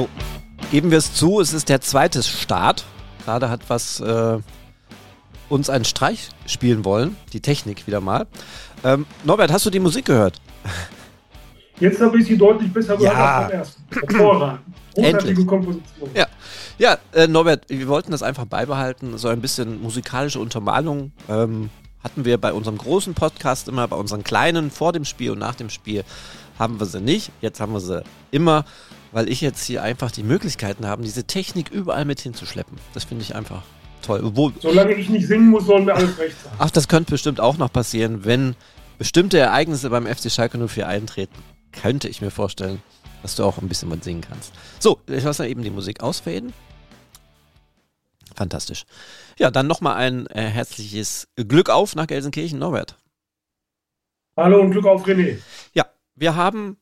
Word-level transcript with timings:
So, 0.00 0.08
geben 0.70 0.90
wir 0.90 0.96
es 0.96 1.12
zu, 1.12 1.40
es 1.40 1.52
ist 1.52 1.68
der 1.68 1.82
zweite 1.82 2.22
Start. 2.22 2.86
Gerade 3.26 3.50
hat 3.50 3.68
was 3.68 4.00
äh, 4.00 4.38
uns 5.50 5.68
einen 5.68 5.84
Streich 5.84 6.30
spielen 6.46 6.86
wollen, 6.86 7.18
die 7.34 7.40
Technik 7.40 7.86
wieder 7.86 8.00
mal. 8.00 8.26
Ähm, 8.82 9.04
Norbert, 9.24 9.52
hast 9.52 9.66
du 9.66 9.70
die 9.70 9.78
Musik 9.78 10.06
gehört? 10.06 10.40
Jetzt 11.80 12.00
habe 12.00 12.18
ich 12.18 12.24
sie 12.28 12.38
deutlich 12.38 12.72
besser 12.72 12.96
gehört 12.96 13.12
ja. 13.12 13.36
als 13.36 13.48
beim 13.50 13.58
ersten. 13.58 13.82
Hervorragend. 13.92 14.60
Großartige 14.94 15.44
Komposition. 15.44 16.10
Ja, 16.14 16.26
ja 16.78 16.96
äh, 17.12 17.28
Norbert, 17.28 17.68
wir 17.68 17.88
wollten 17.88 18.10
das 18.10 18.22
einfach 18.22 18.46
beibehalten. 18.46 19.18
So 19.18 19.28
ein 19.28 19.42
bisschen 19.42 19.82
musikalische 19.82 20.40
Untermalung 20.40 21.12
ähm, 21.28 21.68
hatten 22.02 22.24
wir 22.24 22.38
bei 22.38 22.54
unserem 22.54 22.78
großen 22.78 23.12
Podcast 23.12 23.68
immer, 23.68 23.86
bei 23.86 23.96
unseren 23.96 24.24
kleinen 24.24 24.70
vor 24.70 24.94
dem 24.94 25.04
Spiel 25.04 25.32
und 25.32 25.40
nach 25.40 25.56
dem 25.56 25.68
Spiel 25.68 26.04
haben 26.58 26.80
wir 26.80 26.86
sie 26.86 27.02
nicht. 27.02 27.32
Jetzt 27.42 27.60
haben 27.60 27.74
wir 27.74 27.80
sie 27.80 28.02
immer, 28.30 28.64
weil 29.12 29.28
ich 29.28 29.40
jetzt 29.40 29.64
hier 29.64 29.82
einfach 29.82 30.10
die 30.10 30.22
Möglichkeiten 30.22 30.86
habe, 30.86 31.02
diese 31.02 31.24
Technik 31.24 31.70
überall 31.70 32.04
mit 32.04 32.20
hinzuschleppen. 32.20 32.78
Das 32.94 33.04
finde 33.04 33.22
ich 33.22 33.34
einfach 33.34 33.62
toll. 34.02 34.22
Obwohl, 34.24 34.52
Solange 34.60 34.94
ich 34.94 35.08
nicht 35.08 35.26
singen 35.26 35.48
muss, 35.48 35.66
sollen 35.66 35.86
wir 35.86 35.94
alles 35.94 36.18
recht 36.18 36.36
haben. 36.44 36.56
Ach, 36.58 36.70
das 36.70 36.88
könnte 36.88 37.12
bestimmt 37.12 37.40
auch 37.40 37.56
noch 37.56 37.72
passieren, 37.72 38.24
wenn 38.24 38.56
bestimmte 38.98 39.38
Ereignisse 39.38 39.90
beim 39.90 40.06
FC 40.06 40.30
Schalke 40.30 40.58
04 40.58 40.86
eintreten. 40.86 41.34
Könnte 41.72 42.08
ich 42.08 42.20
mir 42.20 42.30
vorstellen, 42.30 42.82
dass 43.22 43.36
du 43.36 43.44
auch 43.44 43.58
ein 43.58 43.68
bisschen 43.68 43.90
was 43.90 44.04
singen 44.04 44.22
kannst. 44.22 44.52
So, 44.78 45.00
ich 45.06 45.24
lasse 45.24 45.46
eben 45.46 45.62
die 45.62 45.70
Musik 45.70 46.02
ausfaden. 46.02 46.52
Fantastisch. 48.34 48.84
Ja, 49.38 49.50
dann 49.50 49.66
nochmal 49.66 49.96
ein 49.96 50.26
äh, 50.28 50.42
herzliches 50.42 51.28
Glück 51.36 51.68
auf 51.68 51.94
nach 51.94 52.06
Gelsenkirchen, 52.06 52.58
Norbert. 52.58 52.96
Hallo 54.36 54.60
und 54.60 54.70
Glück 54.70 54.86
auf, 54.86 55.04
René. 55.06 55.38
Ja, 55.74 55.86
wir 56.14 56.36
haben 56.36 56.78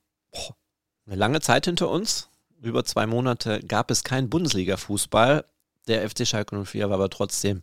eine 1.09 1.17
lange 1.17 1.41
Zeit 1.41 1.65
hinter 1.65 1.89
uns. 1.89 2.29
Über 2.61 2.85
zwei 2.85 3.07
Monate 3.07 3.61
gab 3.61 3.91
es 3.91 4.05
keinen 4.05 4.29
Bundesliga-Fußball. 4.29 5.45
Der 5.87 6.09
FC 6.09 6.27
Schalke 6.27 6.65
04 6.65 6.89
war 6.89 6.97
aber 6.97 7.09
trotzdem 7.09 7.63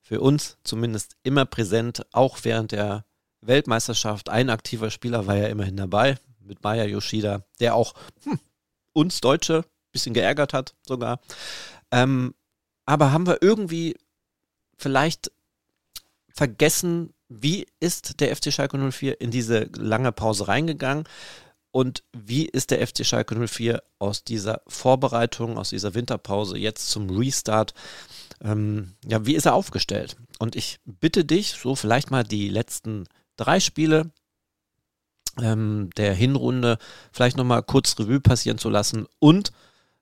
für 0.00 0.20
uns 0.20 0.56
zumindest 0.64 1.16
immer 1.22 1.44
präsent, 1.44 2.06
auch 2.12 2.38
während 2.42 2.72
der 2.72 3.04
Weltmeisterschaft. 3.42 4.30
Ein 4.30 4.50
aktiver 4.50 4.90
Spieler 4.90 5.26
war 5.26 5.36
ja 5.36 5.48
immerhin 5.48 5.76
dabei, 5.76 6.16
mit 6.40 6.62
Maya 6.62 6.84
Yoshida, 6.84 7.42
der 7.60 7.74
auch 7.74 7.94
hm, 8.22 8.38
uns 8.92 9.20
Deutsche 9.20 9.58
ein 9.58 9.92
bisschen 9.92 10.14
geärgert 10.14 10.54
hat 10.54 10.74
sogar. 10.86 11.20
Ähm, 11.90 12.34
aber 12.86 13.12
haben 13.12 13.26
wir 13.26 13.42
irgendwie 13.42 13.96
vielleicht 14.78 15.32
vergessen, 16.28 17.12
wie 17.28 17.66
ist 17.80 18.20
der 18.20 18.34
FC 18.34 18.52
Schalke 18.52 18.78
04 18.78 19.20
in 19.20 19.32
diese 19.32 19.68
lange 19.76 20.12
Pause 20.12 20.48
reingegangen 20.48 21.04
und 21.76 22.04
wie 22.14 22.46
ist 22.46 22.70
der 22.70 22.86
FC 22.86 23.04
Schalke 23.04 23.34
04 23.46 23.82
aus 23.98 24.24
dieser 24.24 24.62
Vorbereitung, 24.66 25.58
aus 25.58 25.68
dieser 25.68 25.94
Winterpause 25.94 26.56
jetzt 26.56 26.88
zum 26.88 27.10
Restart, 27.10 27.74
ähm, 28.42 28.94
ja, 29.04 29.26
wie 29.26 29.34
ist 29.34 29.44
er 29.44 29.52
aufgestellt? 29.52 30.16
Und 30.38 30.56
ich 30.56 30.78
bitte 30.86 31.26
dich, 31.26 31.50
so 31.52 31.74
vielleicht 31.74 32.10
mal 32.10 32.24
die 32.24 32.48
letzten 32.48 33.04
drei 33.36 33.60
Spiele 33.60 34.10
ähm, 35.38 35.90
der 35.98 36.14
Hinrunde 36.14 36.78
vielleicht 37.12 37.36
nochmal 37.36 37.62
kurz 37.62 37.98
Revue 37.98 38.20
passieren 38.20 38.56
zu 38.56 38.70
lassen 38.70 39.06
und 39.18 39.52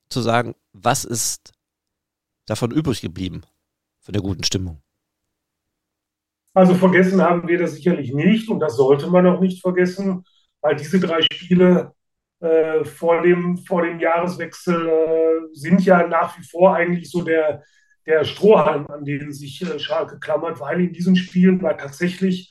zu 0.08 0.20
sagen, 0.20 0.55
was 0.72 1.05
ist 1.05 1.55
davon 2.47 2.70
übrig 2.70 3.00
geblieben, 3.00 3.42
von 3.98 4.12
der 4.12 4.22
guten 4.22 4.45
Stimmung? 4.45 4.80
Also 6.52 6.77
vergessen 6.77 7.20
haben 7.20 7.48
wir 7.48 7.58
das 7.58 7.75
sicherlich 7.75 8.14
nicht 8.14 8.48
und 8.48 8.61
das 8.61 8.77
sollte 8.77 9.08
man 9.11 9.27
auch 9.27 9.41
nicht 9.41 9.61
vergessen, 9.61 10.25
weil 10.64 10.76
diese 10.76 10.98
drei 10.98 11.20
Spiele 11.20 11.92
äh, 12.40 12.84
vor, 12.86 13.20
dem, 13.20 13.58
vor 13.58 13.82
dem 13.82 14.00
Jahreswechsel 14.00 14.88
äh, 14.88 15.54
sind 15.54 15.84
ja 15.84 16.06
nach 16.06 16.38
wie 16.38 16.42
vor 16.42 16.74
eigentlich 16.74 17.10
so 17.10 17.22
der, 17.22 17.62
der 18.06 18.24
Strohhalm, 18.24 18.86
an 18.86 19.05
den 19.05 19.30
sich 19.30 19.61
äh, 19.61 19.78
Schalke 19.78 20.18
klammert, 20.18 20.61
weil 20.61 20.80
in 20.80 20.92
diesen 20.94 21.16
Spielen 21.16 21.61
war 21.61 21.77
tatsächlich 21.77 22.50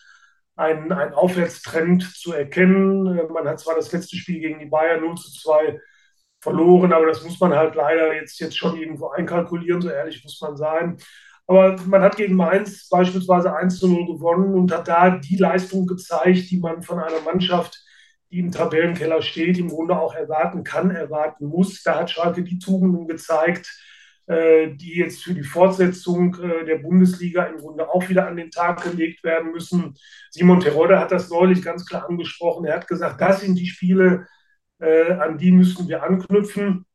ein, 0.55 0.91
ein 0.91 1.13
Aufwärtstrend 1.15 2.03
zu 2.03 2.33
erkennen. 2.33 3.17
Äh, 3.17 3.23
man 3.33 3.47
hat 3.47 3.59
zwar 3.59 3.75
das 3.75 3.91
letzte 3.91 4.15
Spiel 4.15 4.41
gegen 4.41 4.59
die 4.59 4.67
Bayern 4.67 5.01
0 5.01 5.15
zu 5.15 5.31
2 5.31 5.79
verloren, 6.39 6.93
aber 6.93 7.07
das 7.07 7.23
muss 7.23 7.39
man 7.39 7.55
halt 7.55 7.73
leider 7.73 8.13
jetzt, 8.13 8.39
jetzt 8.39 8.55
schon 8.55 8.77
irgendwo 8.77 9.07
einkalkulieren, 9.09 9.81
so 9.81 9.89
ehrlich 9.89 10.23
muss 10.23 10.39
man 10.39 10.55
sein. 10.55 10.97
Aber 11.47 11.77
man 11.87 12.03
hat 12.03 12.15
gegen 12.15 12.35
Mainz 12.35 12.87
beispielsweise 12.89 13.55
1 13.55 13.79
zu 13.79 13.87
0 13.87 14.05
gewonnen 14.05 14.53
und 14.53 14.71
hat 14.71 14.87
da 14.87 15.09
die 15.17 15.37
Leistung 15.37 15.87
gezeigt, 15.87 16.51
die 16.51 16.59
man 16.59 16.83
von 16.83 16.99
einer 16.99 17.21
Mannschaft, 17.21 17.83
die 18.33 18.39
im 18.39 18.51
Tabellenkeller 18.51 19.21
steht, 19.21 19.59
im 19.59 19.69
Grunde 19.69 19.97
auch 19.97 20.15
erwarten 20.15 20.63
kann, 20.63 20.89
erwarten 20.89 21.45
muss. 21.45 21.83
Da 21.83 21.99
hat 21.99 22.09
Schalke 22.09 22.41
die 22.41 22.57
Tugenden 22.57 23.07
gezeigt, 23.07 23.69
äh, 24.25 24.71
die 24.71 24.95
jetzt 24.95 25.23
für 25.23 25.35
die 25.35 25.43
Fortsetzung 25.43 26.35
äh, 26.41 26.65
der 26.65 26.77
Bundesliga 26.77 27.43
im 27.43 27.57
Grunde 27.57 27.87
auch 27.87 28.09
wieder 28.09 28.27
an 28.27 28.35
den 28.35 28.49
Tag 28.49 28.81
gelegt 28.83 29.23
werden 29.23 29.51
müssen. 29.51 29.93
Simon 30.31 30.59
Terodde 30.59 30.99
hat 30.99 31.11
das 31.11 31.29
neulich 31.29 31.61
ganz 31.61 31.85
klar 31.85 32.09
angesprochen. 32.09 32.65
Er 32.65 32.77
hat 32.77 32.87
gesagt, 32.87 33.21
das 33.21 33.41
sind 33.41 33.55
die 33.55 33.67
Spiele, 33.67 34.25
äh, 34.79 35.11
an 35.11 35.37
die 35.37 35.51
müssen 35.51 35.87
wir 35.87 36.03
anknüpfen. 36.03 36.85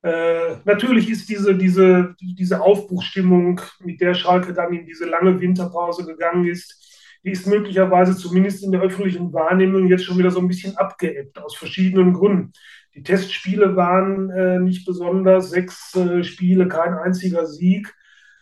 Natürlich 0.00 1.10
ist 1.10 1.28
diese, 1.28 1.56
diese, 1.56 2.14
diese 2.20 2.60
Aufbruchstimmung, 2.60 3.60
mit 3.80 4.00
der 4.00 4.14
Schalke 4.14 4.54
dann 4.54 4.72
in 4.72 4.86
diese 4.86 5.06
lange 5.06 5.40
Winterpause 5.40 6.06
gegangen 6.06 6.46
ist, 6.46 6.87
die 7.24 7.30
ist 7.30 7.46
möglicherweise 7.46 8.16
zumindest 8.16 8.62
in 8.62 8.72
der 8.72 8.80
öffentlichen 8.80 9.32
Wahrnehmung 9.32 9.88
jetzt 9.88 10.04
schon 10.04 10.18
wieder 10.18 10.30
so 10.30 10.40
ein 10.40 10.48
bisschen 10.48 10.76
abgeebbt, 10.76 11.38
aus 11.38 11.56
verschiedenen 11.56 12.12
Gründen. 12.12 12.52
Die 12.94 13.02
Testspiele 13.02 13.76
waren 13.76 14.30
äh, 14.30 14.58
nicht 14.58 14.86
besonders, 14.86 15.50
sechs 15.50 15.94
äh, 15.94 16.22
Spiele, 16.24 16.68
kein 16.68 16.94
einziger 16.94 17.46
Sieg. 17.46 17.94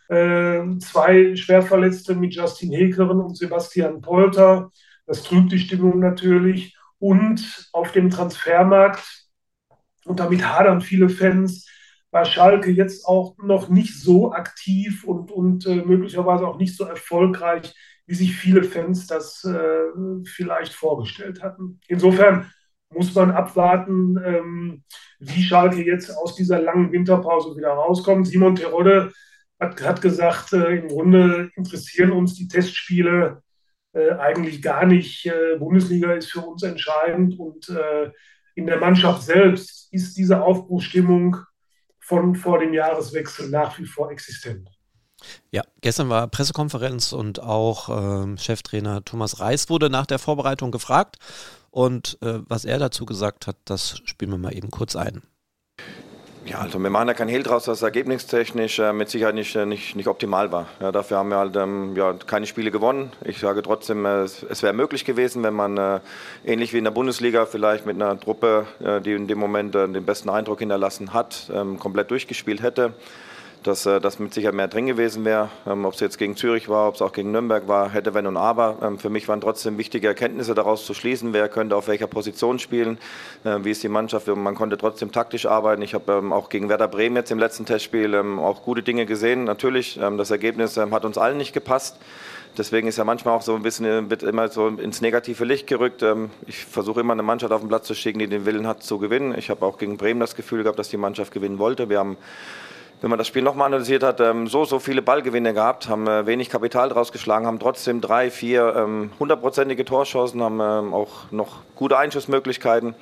Äh, 0.09 0.61
zwei 0.79 1.35
Schwerverletzte 1.35 2.15
mit 2.15 2.33
Justin 2.33 2.71
Hekeren 2.71 3.19
und 3.19 3.37
Sebastian 3.37 4.01
Polter. 4.01 4.71
Das 5.05 5.23
trübt 5.23 5.51
die 5.51 5.59
Stimmung 5.59 5.99
natürlich 5.99 6.77
und 6.99 7.69
auf 7.73 7.91
dem 7.91 8.09
Transfermarkt, 8.09 9.27
und 10.05 10.19
damit 10.19 10.43
hadern 10.47 10.81
viele 10.81 11.09
Fans, 11.09 11.67
war 12.11 12.25
Schalke 12.25 12.71
jetzt 12.71 13.05
auch 13.05 13.37
noch 13.37 13.69
nicht 13.69 13.99
so 13.99 14.31
aktiv 14.31 15.03
und, 15.03 15.29
und 15.31 15.65
äh, 15.65 15.75
möglicherweise 15.75 16.47
auch 16.47 16.57
nicht 16.57 16.75
so 16.75 16.85
erfolgreich, 16.85 17.75
wie 18.07 18.15
sich 18.15 18.35
viele 18.35 18.63
Fans 18.63 19.05
das 19.05 19.43
äh, 19.43 20.23
vielleicht 20.25 20.73
vorgestellt 20.73 21.43
hatten. 21.43 21.79
Insofern 21.87 22.49
muss 22.89 23.13
man 23.13 23.31
abwarten, 23.31 24.17
ähm, 24.23 24.83
wie 25.19 25.43
Schalke 25.43 25.83
jetzt 25.83 26.09
aus 26.09 26.35
dieser 26.35 26.59
langen 26.61 26.91
Winterpause 26.91 27.55
wieder 27.55 27.71
rauskommt. 27.71 28.27
Simon 28.27 28.55
Terodde 28.55 29.11
hat, 29.59 29.81
hat 29.83 30.01
gesagt, 30.01 30.53
äh, 30.53 30.77
im 30.77 30.87
Grunde 30.87 31.51
interessieren 31.55 32.11
uns 32.11 32.33
die 32.35 32.47
Testspiele 32.47 33.43
äh, 33.93 34.11
eigentlich 34.11 34.61
gar 34.61 34.85
nicht. 34.85 35.25
Äh, 35.25 35.57
Bundesliga 35.57 36.13
ist 36.13 36.31
für 36.31 36.41
uns 36.41 36.63
entscheidend 36.63 37.37
und 37.37 37.67
äh, 37.69 38.11
in 38.55 38.65
der 38.65 38.79
Mannschaft 38.79 39.23
selbst 39.23 39.91
ist 39.91 40.17
diese 40.17 40.41
Aufbruchstimmung 40.41 41.37
von 41.99 42.35
vor 42.35 42.59
dem 42.59 42.73
Jahreswechsel 42.73 43.49
nach 43.49 43.77
wie 43.79 43.85
vor 43.85 44.11
existent. 44.11 44.76
Ja, 45.51 45.63
gestern 45.81 46.09
war 46.09 46.27
Pressekonferenz 46.27 47.13
und 47.13 47.41
auch 47.41 47.89
ähm, 47.89 48.37
Cheftrainer 48.37 49.03
Thomas 49.03 49.39
Reis 49.39 49.69
wurde 49.69 49.89
nach 49.89 50.05
der 50.05 50.19
Vorbereitung 50.19 50.71
gefragt. 50.71 51.17
Und 51.71 52.17
äh, 52.21 52.39
was 52.47 52.65
er 52.65 52.79
dazu 52.79 53.05
gesagt 53.05 53.47
hat, 53.47 53.57
das 53.65 54.01
spielen 54.05 54.31
wir 54.31 54.37
mal 54.37 54.55
eben 54.55 54.71
kurz 54.71 54.95
ein. 54.95 55.21
Ja, 56.45 56.59
also 56.59 56.81
wir 56.81 56.89
machen 56.89 57.09
ja 57.09 57.13
kein 57.13 57.27
Hehl 57.27 57.43
draus, 57.43 57.65
dass 57.65 57.81
ergebnistechnisch 57.81 58.79
äh, 58.79 58.93
mit 58.93 59.09
Sicherheit 59.09 59.35
nicht, 59.35 59.53
äh, 59.57 59.65
nicht, 59.65 59.97
nicht 59.97 60.07
optimal 60.07 60.49
war. 60.49 60.67
Ja, 60.79 60.93
dafür 60.93 61.17
haben 61.17 61.29
wir 61.29 61.37
halt 61.37 61.57
ähm, 61.57 61.93
ja, 61.97 62.13
keine 62.13 62.47
Spiele 62.47 62.71
gewonnen. 62.71 63.11
Ich 63.25 63.39
sage 63.39 63.61
trotzdem, 63.61 64.05
äh, 64.05 64.21
es, 64.21 64.43
es 64.43 64.63
wäre 64.63 64.71
möglich 64.71 65.03
gewesen, 65.03 65.43
wenn 65.43 65.53
man 65.53 65.77
äh, 65.77 65.99
ähnlich 66.45 66.71
wie 66.71 66.77
in 66.77 66.85
der 66.85 66.91
Bundesliga 66.91 67.45
vielleicht 67.45 67.85
mit 67.85 67.97
einer 67.97 68.17
Truppe, 68.17 68.65
äh, 68.79 69.01
die 69.01 69.11
in 69.11 69.27
dem 69.27 69.39
Moment 69.39 69.75
äh, 69.75 69.89
den 69.89 70.05
besten 70.05 70.29
Eindruck 70.29 70.59
hinterlassen 70.59 71.13
hat, 71.13 71.51
ähm, 71.53 71.79
komplett 71.79 72.11
durchgespielt 72.11 72.61
hätte 72.61 72.93
dass 73.63 73.85
äh, 73.85 73.99
das 73.99 74.19
mit 74.19 74.33
Sicherheit 74.33 74.55
mehr 74.55 74.67
drin 74.67 74.87
gewesen 74.87 75.25
wäre. 75.25 75.49
Ähm, 75.65 75.85
ob 75.85 75.93
es 75.93 75.99
jetzt 75.99 76.17
gegen 76.17 76.35
Zürich 76.35 76.69
war, 76.69 76.87
ob 76.87 76.95
es 76.95 77.01
auch 77.01 77.11
gegen 77.11 77.31
Nürnberg 77.31 77.67
war, 77.67 77.91
hätte 77.91 78.13
wenn 78.13 78.27
und 78.27 78.37
aber. 78.37 78.77
Ähm, 78.81 78.99
für 78.99 79.09
mich 79.09 79.27
waren 79.27 79.41
trotzdem 79.41 79.77
wichtige 79.77 80.07
Erkenntnisse 80.07 80.55
daraus 80.55 80.85
zu 80.85 80.93
schließen, 80.93 81.33
wer 81.33 81.49
könnte 81.49 81.75
auf 81.75 81.87
welcher 81.87 82.07
Position 82.07 82.59
spielen, 82.59 82.97
äh, 83.43 83.57
wie 83.63 83.71
ist 83.71 83.83
die 83.83 83.89
Mannschaft. 83.89 84.27
Man 84.27 84.55
konnte 84.55 84.77
trotzdem 84.77 85.11
taktisch 85.11 85.45
arbeiten. 85.45 85.81
Ich 85.81 85.93
habe 85.93 86.13
ähm, 86.13 86.31
auch 86.33 86.49
gegen 86.49 86.69
Werder 86.69 86.87
Bremen 86.87 87.15
jetzt 87.15 87.31
im 87.31 87.39
letzten 87.39 87.65
Testspiel 87.65 88.13
ähm, 88.13 88.39
auch 88.39 88.63
gute 88.63 88.83
Dinge 88.83 89.05
gesehen. 89.05 89.43
Natürlich, 89.43 89.99
ähm, 90.01 90.17
das 90.17 90.31
Ergebnis 90.31 90.77
ähm, 90.77 90.93
hat 90.93 91.05
uns 91.05 91.17
allen 91.17 91.37
nicht 91.37 91.53
gepasst. 91.53 91.97
Deswegen 92.57 92.87
ist 92.87 92.97
ja 92.97 93.03
manchmal 93.03 93.35
auch 93.35 93.43
so 93.43 93.55
ein 93.55 93.61
bisschen, 93.61 93.85
äh, 93.85 94.09
wird 94.09 94.23
immer 94.23 94.47
so 94.49 94.67
ins 94.67 95.01
negative 95.01 95.45
Licht 95.45 95.67
gerückt. 95.67 96.03
Ich 96.47 96.65
versuche 96.65 97.01
immer 97.01 97.13
eine 97.13 97.23
Mannschaft 97.23 97.51
auf 97.51 97.61
den 97.61 97.69
Platz 97.69 97.87
zu 97.87 97.93
schicken, 97.93 98.19
die 98.19 98.27
den 98.27 98.45
Willen 98.45 98.67
hat 98.67 98.83
zu 98.83 98.97
gewinnen. 98.97 99.35
Ich 99.37 99.49
habe 99.49 99.65
auch 99.65 99.77
gegen 99.77 99.97
Bremen 99.97 100.19
das 100.19 100.35
Gefühl 100.35 100.63
gehabt, 100.63 100.79
dass 100.79 100.89
die 100.89 100.97
Mannschaft 100.97 101.33
gewinnen 101.33 101.59
wollte. 101.59 101.89
Wir 101.89 101.99
haben 101.99 102.17
wenn 103.01 103.09
man 103.09 103.19
das 103.19 103.27
Spiel 103.27 103.43
nochmal 103.43 103.67
analysiert 103.67 104.03
hat, 104.03 104.19
ähm, 104.21 104.47
so, 104.47 104.65
so 104.65 104.79
viele 104.79 105.01
Ballgewinne 105.01 105.53
gehabt, 105.53 105.87
haben 105.87 106.07
äh, 106.07 106.25
wenig 106.25 106.49
Kapital 106.49 106.89
draus 106.89 107.11
geschlagen, 107.11 107.45
haben 107.45 107.59
trotzdem 107.59 108.01
drei, 108.01 108.31
vier 108.31 108.75
ähm, 108.75 109.11
hundertprozentige 109.19 109.85
Torschancen, 109.85 110.41
haben 110.41 110.59
ähm, 110.59 110.93
auch 110.93 111.31
noch 111.31 111.57
gute 111.75 111.97
Einschussmöglichkeiten. 111.97 112.95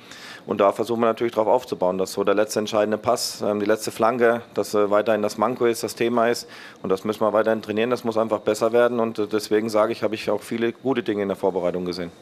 Und 0.46 0.60
da 0.60 0.70
versuchen 0.70 1.00
wir 1.00 1.06
natürlich 1.06 1.32
darauf 1.32 1.48
aufzubauen, 1.48 1.98
dass 1.98 2.12
so 2.12 2.22
der 2.22 2.34
letzte 2.34 2.60
entscheidende 2.60 2.98
Pass, 2.98 3.42
die 3.42 3.64
letzte 3.64 3.90
Flanke, 3.90 4.42
dass 4.54 4.74
äh, 4.74 4.90
weiterhin 4.90 5.22
das 5.22 5.38
Manko 5.38 5.66
ist, 5.66 5.82
das 5.82 5.96
Thema 5.96 6.28
ist. 6.28 6.46
Und 6.82 6.90
das 6.90 7.04
müssen 7.04 7.20
wir 7.20 7.32
weiterhin 7.32 7.62
trainieren, 7.62 7.90
das 7.90 8.04
muss 8.04 8.16
einfach 8.16 8.40
besser 8.40 8.72
werden. 8.72 9.00
Und 9.00 9.18
äh, 9.18 9.26
deswegen 9.26 9.70
sage 9.70 9.92
ich, 9.92 10.02
habe 10.02 10.14
ich 10.14 10.30
auch 10.30 10.42
viele 10.42 10.72
gute 10.72 11.02
Dinge 11.02 11.22
in 11.22 11.28
der 11.28 11.36
Vorbereitung 11.36 11.84
gesehen. 11.84 12.12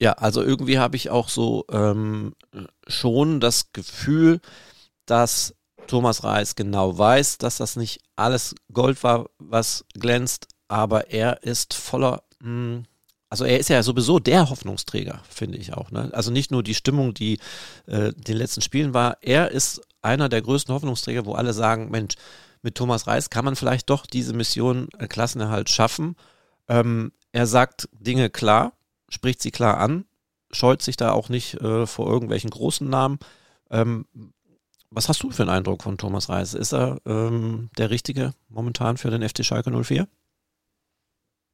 Ja, 0.00 0.12
also 0.12 0.42
irgendwie 0.42 0.78
habe 0.78 0.96
ich 0.96 1.10
auch 1.10 1.28
so 1.28 1.64
ähm, 1.72 2.34
schon 2.86 3.40
das 3.40 3.72
Gefühl, 3.72 4.40
dass 5.06 5.54
Thomas 5.86 6.24
Reis 6.24 6.54
genau 6.56 6.96
weiß, 6.96 7.38
dass 7.38 7.58
das 7.58 7.76
nicht 7.76 8.00
alles 8.16 8.54
Gold 8.72 9.02
war, 9.02 9.26
was 9.38 9.84
glänzt, 9.94 10.48
aber 10.68 11.10
er 11.10 11.42
ist 11.42 11.74
voller, 11.74 12.22
mh, 12.40 12.46
hm, 12.48 12.84
also 13.30 13.44
er 13.44 13.58
ist 13.58 13.68
ja 13.68 13.82
sowieso 13.82 14.20
der 14.20 14.48
Hoffnungsträger, 14.48 15.20
finde 15.28 15.58
ich 15.58 15.74
auch. 15.74 15.90
Ne? 15.90 16.08
Also 16.12 16.30
nicht 16.30 16.52
nur 16.52 16.62
die 16.62 16.74
Stimmung, 16.74 17.14
die 17.14 17.40
äh, 17.86 18.12
den 18.12 18.36
letzten 18.36 18.60
Spielen 18.60 18.94
war, 18.94 19.18
er 19.22 19.50
ist 19.50 19.80
einer 20.02 20.28
der 20.28 20.40
größten 20.40 20.72
Hoffnungsträger, 20.72 21.26
wo 21.26 21.32
alle 21.32 21.52
sagen, 21.52 21.90
Mensch, 21.90 22.14
mit 22.62 22.76
Thomas 22.76 23.06
Reis 23.08 23.30
kann 23.30 23.44
man 23.44 23.56
vielleicht 23.56 23.90
doch 23.90 24.06
diese 24.06 24.34
Mission 24.34 24.88
äh, 24.98 25.08
Klassenerhalt 25.08 25.68
schaffen. 25.68 26.14
Ähm, 26.68 27.12
er 27.32 27.46
sagt 27.46 27.88
Dinge 27.92 28.30
klar, 28.30 28.72
spricht 29.08 29.42
sie 29.42 29.50
klar 29.50 29.78
an, 29.78 30.04
scheut 30.52 30.80
sich 30.80 30.96
da 30.96 31.10
auch 31.10 31.28
nicht 31.28 31.54
äh, 31.60 31.86
vor 31.86 32.08
irgendwelchen 32.08 32.50
großen 32.50 32.88
Namen. 32.88 33.18
Ähm, 33.70 34.06
was 34.94 35.08
hast 35.08 35.22
du 35.22 35.30
für 35.30 35.42
einen 35.42 35.50
Eindruck 35.50 35.82
von 35.82 35.98
Thomas 35.98 36.28
Reis? 36.28 36.54
Ist 36.54 36.72
er 36.72 36.98
ähm, 37.04 37.70
der 37.76 37.90
Richtige 37.90 38.32
momentan 38.48 38.96
für 38.96 39.10
den 39.10 39.28
FC 39.28 39.44
Schalke 39.44 39.70
04? 39.70 40.06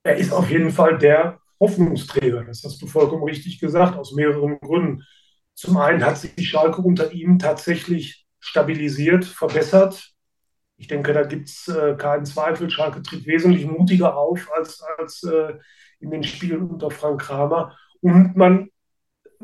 Er 0.03 0.17
ist 0.17 0.33
auf 0.33 0.51
jeden 0.51 0.71
Fall 0.71 0.99
der 0.99 1.41
Hoffnungsträger. 1.59 2.45
Das 2.45 2.63
hast 2.65 2.81
du 2.81 2.87
vollkommen 2.87 3.25
richtig 3.25 3.59
gesagt, 3.59 3.97
aus 3.97 4.13
mehreren 4.13 4.59
Gründen. 4.61 5.05
Zum 5.55 5.77
einen 5.77 6.05
hat 6.05 6.19
sich 6.19 6.35
die 6.35 6.45
Schalke 6.45 6.81
unter 6.81 7.13
ihm 7.13 7.39
tatsächlich 7.39 8.27
stabilisiert, 8.39 9.25
verbessert. 9.25 10.13
Ich 10.77 10.87
denke, 10.87 11.13
da 11.13 11.23
gibt 11.23 11.49
es 11.49 11.69
äh, 11.69 11.95
keinen 11.97 12.25
Zweifel. 12.25 12.71
Schalke 12.71 13.03
tritt 13.03 13.27
wesentlich 13.27 13.67
mutiger 13.67 14.17
auf 14.17 14.49
als, 14.57 14.83
als 14.99 15.23
äh, 15.25 15.55
in 16.01 16.11
den 16.11 16.25
Spielen 16.25 16.71
unter 16.71 16.91
Frank 16.91 17.21
Kramer. 17.21 17.77
Und 18.01 18.37
man 18.37 18.71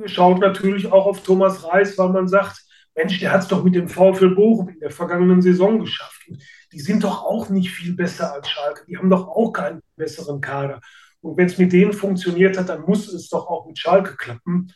schaut 0.07 0.41
natürlich 0.41 0.91
auch 0.91 1.07
auf 1.07 1.23
Thomas 1.23 1.65
Reis, 1.65 1.99
weil 1.99 2.09
man 2.11 2.29
sagt, 2.29 2.66
Mensch, 2.97 3.21
der 3.21 3.33
hat 3.33 3.43
es 3.43 3.49
doch 3.49 3.63
mit 3.63 3.75
dem 3.75 3.89
VfL 3.89 4.35
Bochum 4.35 4.71
in 4.71 4.81
der 4.81 4.91
vergangenen 4.91 5.43
Saison 5.43 5.79
geschafft. 5.81 6.23
Und 6.29 6.43
die 6.73 6.81
sind 6.81 7.05
doch 7.05 7.25
auch 7.25 7.51
nicht 7.51 7.71
viel 7.71 7.95
besser 7.95 8.33
als 8.33 8.49
Schalke. 8.49 8.85
Die 8.89 8.97
haben 8.97 9.11
doch 9.11 9.29
auch 9.29 9.53
keinen 9.53 9.83
besseren 9.97 10.41
Kader. 10.41 10.81
Und 11.21 11.37
wenn 11.37 11.47
es 11.47 11.59
mit 11.59 11.73
denen 11.73 11.93
funktioniert 11.93 12.59
hat, 12.59 12.71
dann 12.71 12.83
muss 12.83 13.13
es 13.13 13.29
doch 13.29 13.49
auch 13.49 13.67
mit 13.67 13.79
Schalke 13.79 14.17
klappen. 14.17 14.73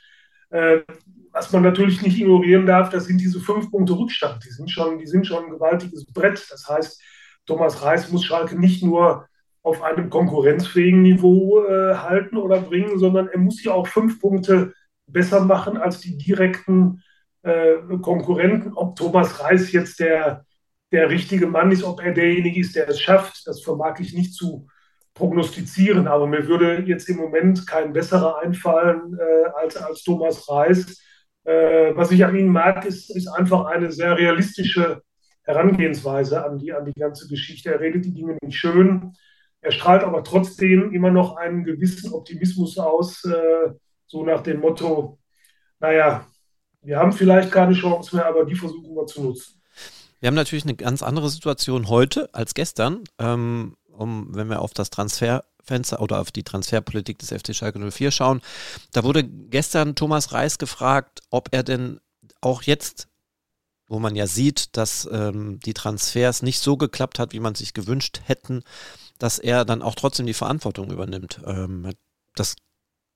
Äh, 0.51 0.81
was 1.33 1.51
man 1.53 1.63
natürlich 1.63 2.03
nicht 2.03 2.19
ignorieren 2.19 2.67
darf, 2.67 2.91
das 2.91 3.05
sind 3.05 3.21
diese 3.21 3.41
fünf 3.41 3.71
Punkte 3.71 3.97
Rückstand. 3.97 4.45
Die 4.45 4.51
sind 4.51 4.71
schon, 4.71 4.99
die 4.99 5.07
sind 5.07 5.27
schon 5.27 5.45
ein 5.45 5.51
gewaltiges 5.51 6.05
Brett. 6.07 6.45
Das 6.51 6.69
heißt, 6.69 7.01
Thomas 7.47 7.83
Reis 7.83 8.11
muss 8.11 8.25
Schalke 8.25 8.59
nicht 8.59 8.83
nur 8.83 9.27
auf 9.63 9.83
einem 9.83 10.11
konkurrenzfähigen 10.11 11.03
Niveau 11.03 11.65
äh, 11.65 11.95
halten 11.95 12.37
oder 12.37 12.61
bringen, 12.61 12.99
sondern 12.99 13.29
er 13.29 13.39
muss 13.39 13.63
ja 13.63 13.73
auch 13.73 13.87
fünf 13.87 14.21
Punkte 14.21 14.75
besser 15.07 15.45
machen 15.45 15.77
als 15.77 16.01
die 16.01 16.17
direkten 16.17 17.03
äh, 17.43 17.77
Konkurrenten. 18.01 18.73
Ob 18.75 18.97
Thomas 18.97 19.43
Reis 19.43 19.73
jetzt 19.73 20.01
der, 20.01 20.45
der 20.93 21.11
richtige 21.11 21.47
Mann 21.47 21.71
ist, 21.71 21.85
ob 21.85 22.03
er 22.03 22.13
derjenige 22.13 22.61
ist, 22.61 22.77
der 22.77 22.89
es 22.89 23.01
schafft, 23.01 23.47
das 23.47 23.63
vermag 23.63 24.01
ich 24.01 24.15
nicht 24.15 24.35
zu 24.35 24.67
prognostizieren. 25.15 26.07
Aber 26.07 26.27
mir 26.27 26.47
würde 26.47 26.83
jetzt 26.87 27.09
im 27.09 27.17
Moment 27.17 27.67
kein 27.67 27.93
besserer 27.93 28.39
einfallen 28.39 29.19
äh, 29.19 29.49
als, 29.61 29.77
als 29.77 30.03
Thomas 30.03 30.49
Reis. 30.49 31.01
Äh, 31.45 31.97
was 31.97 32.11
ich 32.11 32.25
an 32.25 32.37
ihm 32.37 32.49
mag, 32.49 32.85
ist, 32.85 33.15
ist 33.15 33.29
einfach 33.29 33.67
eine 33.67 33.91
sehr 33.91 34.17
realistische 34.17 35.03
Herangehensweise 35.43 36.45
an 36.45 36.59
die, 36.59 36.73
an 36.73 36.85
die 36.85 36.99
ganze 36.99 37.27
Geschichte. 37.29 37.73
Er 37.73 37.81
redet 37.81 38.05
die 38.05 38.15
Dinge 38.15 38.37
nicht 38.43 38.57
schön. 38.57 39.13
Er 39.63 39.73
strahlt 39.73 40.05
aber 40.05 40.25
trotzdem 40.25 40.93
immer 40.93 41.11
noch 41.11 41.37
einen 41.37 41.65
gewissen 41.65 42.13
Optimismus 42.13 42.79
aus, 42.79 43.25
äh, 43.25 43.73
so 44.07 44.25
nach 44.25 44.43
dem 44.43 44.61
Motto, 44.61 45.19
naja, 45.81 46.27
wir 46.83 46.99
haben 46.99 47.13
vielleicht 47.13 47.51
keine 47.53 47.75
Chance 47.75 48.17
mehr, 48.17 48.27
aber 48.27 48.45
die 48.45 48.55
versuchen 48.55 48.95
wir 48.95 49.07
zu 49.07 49.23
nutzen. 49.23 49.61
Wir 50.21 50.27
haben 50.29 50.35
natürlich 50.35 50.65
eine 50.65 50.77
ganz 50.77 51.03
andere 51.03 51.31
Situation 51.31 51.89
heute 51.89 52.29
als 52.35 52.55
gestern, 52.55 53.05
ähm, 53.19 53.77
um, 53.91 54.35
wenn 54.35 54.49
wir 54.49 54.61
auf 54.61 54.75
das 54.75 54.91
Transferfenster 54.91 56.01
oder 56.01 56.21
auf 56.21 56.31
die 56.31 56.43
Transferpolitik 56.43 57.19
des 57.19 57.31
FC 57.31 57.55
Schalke 57.55 57.79
04 57.79 58.11
schauen. 58.11 58.43
Da 58.93 59.03
wurde 59.05 59.25
gestern 59.25 59.95
Thomas 59.95 60.33
Reis 60.33 60.59
gefragt, 60.59 61.21
ob 61.31 61.49
er 61.53 61.63
denn 61.63 62.01
auch 62.41 62.63
jetzt, 62.63 63.09
wo 63.89 63.99
man 63.99 64.15
ja 64.15 64.27
sieht, 64.27 64.77
dass 64.77 65.09
ähm, 65.11 65.59
die 65.61 65.75
Transfers 65.75 66.43
nicht 66.43 66.61
so 66.61 66.77
geklappt 66.77 67.19
hat, 67.19 67.33
wie 67.33 67.41
man 67.41 67.55
sich 67.55 67.75
gewünscht 67.75 68.21
hätten, 68.25 68.63
dass 69.19 69.39
er 69.39 69.65
dann 69.65 69.83
auch 69.83 69.95
trotzdem 69.95 70.27
die 70.27 70.35
Verantwortung 70.35 70.91
übernimmt. 70.91 71.41
Ähm, 71.47 71.91
das 72.35 72.57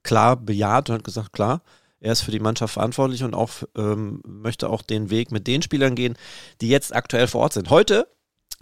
klar 0.03 0.37
bejaht 0.37 0.89
und 0.89 0.97
hat 0.97 1.05
gesagt, 1.05 1.33
klar, 1.33 1.63
er 2.05 2.13
ist 2.13 2.21
für 2.21 2.31
die 2.31 2.41
Mannschaft 2.41 2.75
verantwortlich 2.75 3.25
und 3.25 3.35
auch 3.35 3.51
ähm, 3.77 4.21
möchte 4.27 4.69
auch 4.69 4.83
den 4.83 5.09
Weg 5.09 5.33
mit 5.33 5.47
den 5.47 5.63
Spielern 5.63 5.95
gehen, 5.95 6.17
die 6.61 6.69
jetzt 6.69 6.95
aktuell 6.95 7.27
vor 7.27 7.41
Ort 7.41 7.55
sind. 7.55 7.71
Heute 7.71 8.07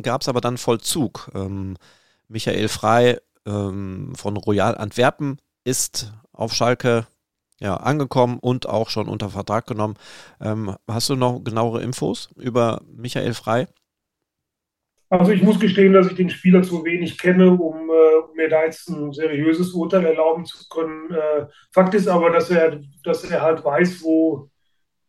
gab 0.01 0.21
es 0.21 0.29
aber 0.29 0.41
dann 0.41 0.59
Vollzug. 0.59 1.29
Ähm, 1.35 1.77
Michael 2.29 2.69
Frei 2.69 3.19
ähm, 3.45 4.13
von 4.15 4.37
Royal 4.37 4.79
Antwerpen 4.79 5.39
ist 5.65 6.13
auf 6.33 6.55
Schalke 6.55 7.09
ja, 7.59 7.77
angekommen 7.77 8.39
und 8.39 8.69
auch 8.69 8.91
schon 8.91 9.09
unter 9.09 9.31
Vertrag 9.31 9.67
genommen. 9.67 9.95
Ähm, 10.41 10.77
hast 10.87 11.09
du 11.09 11.17
noch 11.17 11.41
genauere 11.41 11.83
Infos 11.83 12.31
über 12.37 12.81
Michael 12.87 13.35
Frei? 13.35 13.67
Also 15.13 15.33
ich 15.33 15.43
muss 15.43 15.61
gestehen, 15.61 15.93
dass 15.93 16.07
ich 16.07 16.15
den 16.15 16.31
Spieler 16.31 16.63
zu 16.63 16.87
wenig 16.87 17.19
kenne, 17.19 17.51
um, 17.53 17.91
äh, 17.91 18.35
mir 18.35 18.49
da 18.49 18.65
jetzt 18.65 18.89
ein 18.89 19.13
seriöses 19.13 19.75
Urteil 19.75 20.07
erlauben 20.07 20.47
zu 20.47 20.67
können. 20.71 21.13
Äh, 21.13 21.49
Fakt 21.71 21.93
ist 21.93 22.09
aber, 22.09 22.31
dass 22.31 22.49
er, 22.49 22.81
dass 23.05 23.23
er 23.31 23.43
halt 23.43 23.63
weiß, 23.63 24.03
wo, 24.03 24.49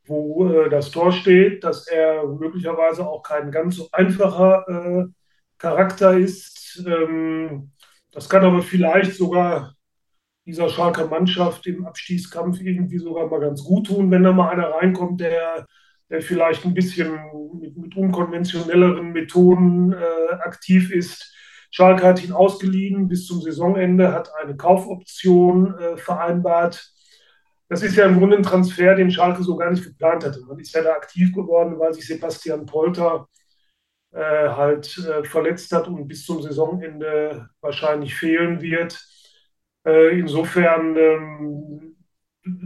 wo 0.05 0.49
äh, 0.49 0.69
das 0.69 0.91
Tor 0.91 1.13
steht, 1.13 1.63
dass 1.63 1.87
er 1.87 2.27
möglicherweise 2.27 3.07
auch 3.07 3.23
kein 3.23 3.49
ganz 3.49 3.77
so 3.77 3.87
einfacher 3.93 4.65
äh, 4.67 5.05
Charakter 5.57 6.17
ist. 6.17 6.83
Ähm, 6.85 7.71
das 8.11 8.27
kann 8.27 8.43
aber 8.43 8.61
vielleicht 8.61 9.13
sogar 9.13 9.73
dieser 10.45 10.67
Schalker 10.67 11.07
Mannschaft 11.07 11.65
im 11.65 11.85
Abstiegskampf 11.85 12.59
irgendwie 12.59 12.97
sogar 12.97 13.27
mal 13.27 13.39
ganz 13.39 13.63
gut 13.63 13.87
tun, 13.87 14.11
wenn 14.11 14.23
da 14.23 14.33
mal 14.33 14.49
einer 14.49 14.69
reinkommt, 14.69 15.21
der 15.21 15.65
der 16.09 16.21
vielleicht 16.21 16.65
ein 16.65 16.73
bisschen 16.73 17.19
mit, 17.59 17.77
mit 17.77 17.95
unkonventionelleren 17.95 19.11
Methoden 19.11 19.93
äh, 19.93 20.33
aktiv 20.39 20.91
ist. 20.91 21.33
Schalke 21.71 22.05
hat 22.05 22.23
ihn 22.23 22.31
ausgeliehen 22.31 23.07
bis 23.07 23.25
zum 23.25 23.41
Saisonende, 23.41 24.11
hat 24.11 24.29
eine 24.41 24.55
Kaufoption 24.55 25.75
äh, 25.77 25.97
vereinbart. 25.97 26.91
Das 27.67 27.81
ist 27.81 27.95
ja 27.95 28.05
im 28.05 28.19
Grunde 28.19 28.37
ein 28.37 28.43
Transfer, 28.43 28.93
den 28.93 29.09
Schalke 29.09 29.43
so 29.43 29.55
gar 29.55 29.71
nicht 29.71 29.83
geplant 29.83 30.23
hatte. 30.23 30.41
Man 30.47 30.59
ist 30.59 30.75
ja 30.75 30.83
da 30.83 30.91
aktiv 30.91 31.33
geworden, 31.33 31.79
weil 31.79 31.93
sich 31.93 32.05
Sebastian 32.05 32.67
Polter 32.67 33.27
äh, 34.11 34.49
halt 34.49 34.95
äh, 34.99 35.23
verletzt 35.23 35.71
hat 35.71 35.87
und 35.87 36.07
bis 36.07 36.25
zum 36.25 36.41
Saisonende 36.43 37.49
wahrscheinlich 37.61 38.13
fehlen 38.13 38.61
wird. 38.61 39.03
Äh, 39.85 40.19
insofern 40.19 40.95
ähm, 40.95 41.95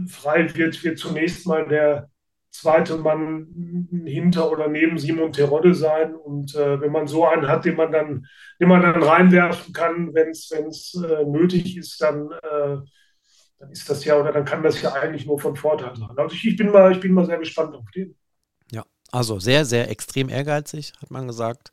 frei 0.08 0.54
wird, 0.54 0.84
wird 0.84 0.98
zunächst 0.98 1.46
mal 1.46 1.66
der 1.66 2.10
zweite 2.58 2.96
Mann 2.96 3.88
hinter 4.04 4.50
oder 4.50 4.68
neben 4.68 4.98
Simon 4.98 5.32
Terodde 5.32 5.74
sein. 5.74 6.14
Und 6.14 6.54
äh, 6.54 6.80
wenn 6.80 6.92
man 6.92 7.06
so 7.06 7.26
einen 7.26 7.46
hat, 7.46 7.64
den 7.64 7.76
man 7.76 7.92
dann, 7.92 8.26
den 8.60 8.68
man 8.68 8.82
dann 8.82 9.02
reinwerfen 9.02 9.72
kann, 9.72 10.14
wenn 10.14 10.30
es 10.30 10.94
äh, 10.94 11.24
nötig 11.24 11.76
ist, 11.76 12.00
dann, 12.00 12.30
äh, 12.32 12.78
dann 13.58 13.70
ist 13.70 13.88
das 13.88 14.04
ja 14.04 14.16
oder 14.16 14.32
dann 14.32 14.44
kann 14.44 14.62
das 14.62 14.82
ja 14.82 14.92
eigentlich 14.92 15.26
nur 15.26 15.38
von 15.38 15.56
Vorteil 15.56 15.94
sein. 15.96 16.10
Also 16.16 16.34
ich, 16.34 16.44
ich, 16.46 16.56
bin 16.56 16.70
mal, 16.70 16.92
ich 16.92 17.00
bin 17.00 17.12
mal 17.12 17.26
sehr 17.26 17.38
gespannt 17.38 17.74
auf 17.74 17.90
den. 17.94 18.16
Ja, 18.72 18.84
also 19.12 19.38
sehr, 19.38 19.64
sehr 19.64 19.90
extrem 19.90 20.28
ehrgeizig, 20.28 20.92
hat 21.00 21.10
man 21.10 21.26
gesagt. 21.26 21.70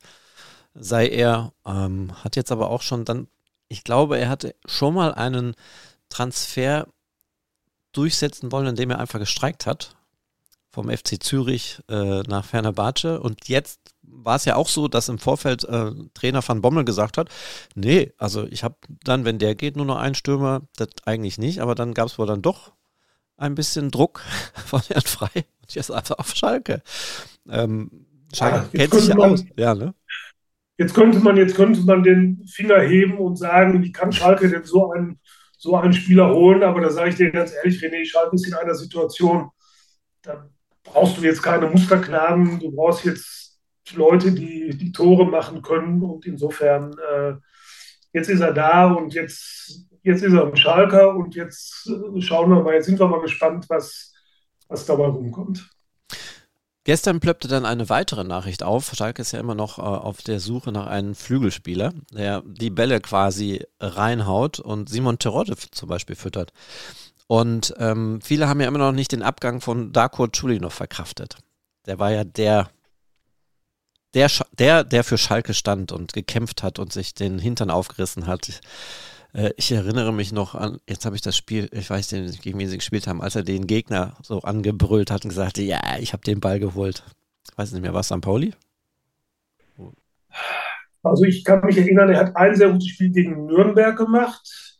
Sei 0.74 1.08
er, 1.08 1.52
ähm, 1.66 2.12
hat 2.22 2.36
jetzt 2.36 2.52
aber 2.52 2.70
auch 2.70 2.82
schon 2.82 3.04
dann, 3.04 3.28
ich 3.68 3.82
glaube, 3.82 4.18
er 4.18 4.28
hatte 4.28 4.54
schon 4.66 4.94
mal 4.94 5.14
einen 5.14 5.54
Transfer 6.10 6.86
durchsetzen 7.92 8.52
wollen, 8.52 8.66
indem 8.66 8.90
er 8.90 9.00
einfach 9.00 9.18
gestreikt 9.18 9.66
hat 9.66 9.95
vom 10.76 10.90
FC 10.90 11.22
Zürich 11.22 11.82
äh, 11.88 12.20
nach 12.24 12.44
Fenerbahce. 12.44 13.18
Und 13.18 13.48
jetzt 13.48 13.80
war 14.02 14.36
es 14.36 14.44
ja 14.44 14.56
auch 14.56 14.68
so, 14.68 14.88
dass 14.88 15.08
im 15.08 15.18
Vorfeld 15.18 15.64
äh, 15.64 15.90
Trainer 16.12 16.46
Van 16.46 16.60
Bommel 16.60 16.84
gesagt 16.84 17.16
hat, 17.16 17.30
nee, 17.74 18.12
also 18.18 18.44
ich 18.44 18.62
habe 18.62 18.76
dann, 19.02 19.24
wenn 19.24 19.38
der 19.38 19.54
geht, 19.54 19.76
nur 19.76 19.86
noch 19.86 19.96
einen 19.96 20.14
Stürmer, 20.14 20.68
das 20.76 20.88
eigentlich 21.06 21.38
nicht, 21.38 21.60
aber 21.60 21.74
dann 21.74 21.94
gab 21.94 22.08
es 22.08 22.18
wohl 22.18 22.26
dann 22.26 22.42
doch 22.42 22.74
ein 23.38 23.54
bisschen 23.54 23.90
Druck 23.90 24.20
von 24.66 24.82
Herrn 24.88 25.00
Frei 25.00 25.46
und 25.62 25.74
jetzt 25.74 25.90
einfach 25.90 26.18
auf 26.18 26.34
Schalke. 26.34 26.82
Ähm, 27.48 27.90
Schalke 28.34 28.68
ja, 28.72 28.86
kennt 28.86 29.00
sich 29.00 29.08
ja 29.08 29.16
aus. 29.16 29.44
Ja, 29.56 29.74
ne? 29.74 29.94
Jetzt 30.76 30.92
könnte 30.92 31.20
man, 31.20 31.38
jetzt 31.38 31.54
könnte 31.54 31.80
man 31.80 32.02
den 32.02 32.46
Finger 32.48 32.80
heben 32.80 33.16
und 33.16 33.36
sagen, 33.36 33.82
wie 33.82 33.92
kann 33.92 34.12
Schalke 34.12 34.50
denn 34.50 34.64
so 34.64 34.90
einen, 34.90 35.20
so 35.56 35.74
einen 35.74 35.94
Spieler 35.94 36.34
holen? 36.34 36.62
Aber 36.62 36.82
da 36.82 36.90
sage 36.90 37.08
ich 37.08 37.16
dir 37.16 37.30
ganz 37.30 37.54
ehrlich, 37.54 37.82
René, 37.82 38.04
Schalke 38.04 38.34
ist 38.34 38.46
in 38.46 38.52
einer 38.52 38.74
Situation, 38.74 39.48
da 40.20 40.50
brauchst 40.86 41.16
du 41.16 41.22
jetzt 41.22 41.42
keine 41.42 41.68
Musterknaben, 41.68 42.58
du 42.60 42.70
brauchst 42.70 43.04
jetzt 43.04 43.46
Leute, 43.94 44.32
die 44.32 44.76
die 44.76 44.92
Tore 44.92 45.26
machen 45.26 45.62
können. 45.62 46.02
Und 46.02 46.26
insofern, 46.26 46.96
äh, 46.98 47.34
jetzt 48.12 48.28
ist 48.28 48.40
er 48.40 48.52
da 48.52 48.92
und 48.92 49.14
jetzt, 49.14 49.86
jetzt 50.02 50.22
ist 50.22 50.32
er 50.32 50.46
ein 50.46 50.56
Schalker 50.56 51.14
und 51.14 51.34
jetzt 51.34 51.88
äh, 51.88 52.20
schauen 52.20 52.50
wir 52.50 52.62
mal, 52.62 52.74
jetzt 52.74 52.86
sind 52.86 52.98
wir 52.98 53.08
mal 53.08 53.20
gespannt, 53.20 53.66
was, 53.68 54.12
was 54.68 54.86
dabei 54.86 55.06
rumkommt. 55.06 55.70
Gestern 56.84 57.18
plöppte 57.18 57.48
dann 57.48 57.66
eine 57.66 57.88
weitere 57.88 58.22
Nachricht 58.22 58.62
auf. 58.62 58.92
Schalke 58.94 59.22
ist 59.22 59.32
ja 59.32 59.40
immer 59.40 59.56
noch 59.56 59.78
äh, 59.78 59.82
auf 59.82 60.22
der 60.22 60.38
Suche 60.38 60.70
nach 60.70 60.86
einem 60.86 61.16
Flügelspieler, 61.16 61.92
der 62.12 62.42
die 62.46 62.70
Bälle 62.70 63.00
quasi 63.00 63.64
reinhaut 63.80 64.60
und 64.60 64.88
Simon 64.88 65.18
Terodde 65.18 65.56
zum 65.56 65.88
Beispiel 65.88 66.14
füttert. 66.14 66.52
Und 67.26 67.74
ähm, 67.78 68.20
viele 68.22 68.48
haben 68.48 68.60
ja 68.60 68.68
immer 68.68 68.78
noch 68.78 68.92
nicht 68.92 69.12
den 69.12 69.22
Abgang 69.22 69.60
von 69.60 69.92
Darko 69.92 70.28
Chulinov 70.28 70.74
verkraftet. 70.74 71.36
Der 71.86 71.98
war 71.98 72.12
ja 72.12 72.24
der, 72.24 72.70
der, 74.14 74.30
der, 74.58 74.84
der 74.84 75.04
für 75.04 75.18
Schalke 75.18 75.54
stand 75.54 75.92
und 75.92 76.12
gekämpft 76.12 76.62
hat 76.62 76.78
und 76.78 76.92
sich 76.92 77.14
den 77.14 77.38
Hintern 77.38 77.70
aufgerissen 77.70 78.26
hat. 78.26 78.60
Äh, 79.32 79.50
ich 79.56 79.72
erinnere 79.72 80.12
mich 80.12 80.32
noch 80.32 80.54
an, 80.54 80.78
jetzt 80.88 81.04
habe 81.04 81.16
ich 81.16 81.22
das 81.22 81.36
Spiel, 81.36 81.68
ich 81.72 81.90
weiß 81.90 82.12
nicht, 82.12 82.42
gegen 82.42 82.58
wen 82.58 82.68
sie 82.68 82.78
gespielt 82.78 83.06
haben, 83.06 83.20
als 83.20 83.34
er 83.34 83.42
den 83.42 83.66
Gegner 83.66 84.16
so 84.22 84.40
angebrüllt 84.40 85.10
hat 85.10 85.24
und 85.24 85.30
gesagt, 85.30 85.58
ja, 85.58 85.80
ich 85.98 86.12
habe 86.12 86.22
den 86.22 86.40
Ball 86.40 86.60
geholt. 86.60 87.02
Ich 87.50 87.58
weiß 87.58 87.72
nicht 87.72 87.82
mehr, 87.82 87.94
was 87.94 88.06
St. 88.06 88.20
Pauli? 88.20 88.54
Also 91.02 91.24
ich 91.24 91.44
kann 91.44 91.64
mich 91.64 91.76
erinnern, 91.76 92.10
er 92.10 92.18
hat 92.18 92.36
ein 92.36 92.56
sehr 92.56 92.70
gutes 92.70 92.88
Spiel 92.88 93.10
gegen 93.10 93.46
Nürnberg 93.46 93.96
gemacht. 93.96 94.75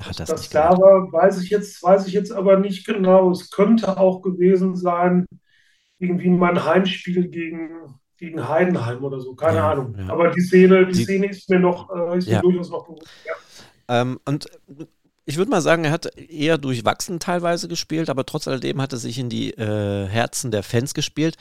Hat 0.00 0.18
das 0.18 0.28
das 0.28 0.48
da 0.48 0.70
war, 0.70 1.12
weiß 1.12 1.42
ich 1.42 1.50
jetzt, 1.50 1.82
weiß 1.82 2.06
ich 2.06 2.12
jetzt 2.12 2.32
aber 2.32 2.58
nicht 2.58 2.86
genau. 2.86 3.30
Es 3.30 3.50
könnte 3.50 3.98
auch 3.98 4.22
gewesen 4.22 4.76
sein, 4.76 5.26
irgendwie 5.98 6.30
mal 6.30 6.52
ein 6.52 6.64
Heimspiel 6.64 7.28
gegen, 7.28 7.70
gegen 8.16 8.48
Heidenheim 8.48 9.04
oder 9.04 9.20
so, 9.20 9.34
keine 9.34 9.58
ja, 9.58 9.72
Ahnung. 9.72 9.94
Ja. 9.98 10.08
Aber 10.08 10.30
die 10.30 10.40
Szene, 10.40 10.86
die, 10.86 10.92
die, 10.92 11.04
Szene 11.04 11.28
ist 11.28 11.48
mir 11.50 11.60
noch, 11.60 11.90
äh, 11.94 12.18
ist 12.18 12.28
mir 12.28 12.40
durchaus 12.40 12.70
noch 12.70 12.86
bewusst. 12.86 13.08
Ja. 13.26 14.00
Ähm, 14.00 14.18
und 14.24 14.46
ich 15.26 15.36
würde 15.36 15.50
mal 15.50 15.60
sagen, 15.60 15.84
er 15.84 15.92
hat 15.92 16.06
eher 16.16 16.58
durchwachsen 16.58 17.20
teilweise 17.20 17.68
gespielt, 17.68 18.08
aber 18.08 18.26
trotz 18.26 18.48
alledem 18.48 18.80
hat 18.80 18.92
er 18.92 18.98
sich 18.98 19.18
in 19.18 19.28
die 19.28 19.52
äh, 19.52 20.06
Herzen 20.06 20.50
der 20.50 20.62
Fans 20.62 20.94
gespielt. 20.94 21.36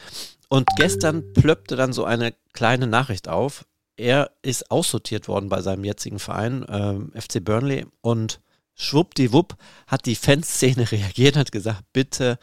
Und 0.49 0.67
gestern 0.75 1.33
plöppte 1.33 1.75
dann 1.75 1.93
so 1.93 2.03
eine 2.03 2.33
kleine 2.53 2.87
Nachricht 2.87 3.29
auf. 3.29 3.65
Er 3.97 4.31
ist 4.41 4.71
aussortiert 4.71 5.27
worden 5.27 5.49
bei 5.49 5.61
seinem 5.61 5.83
jetzigen 5.83 6.19
Verein, 6.19 6.65
ähm, 6.69 7.11
FC 7.15 7.43
Burnley, 7.43 7.85
und 8.01 8.39
schwuppdiwupp 8.79 9.55
hat 9.87 10.05
die 10.05 10.15
Fanszene 10.15 10.91
reagiert 10.91 11.35
und 11.35 11.41
hat 11.41 11.51
gesagt, 11.51 11.83
bitte 11.93 12.39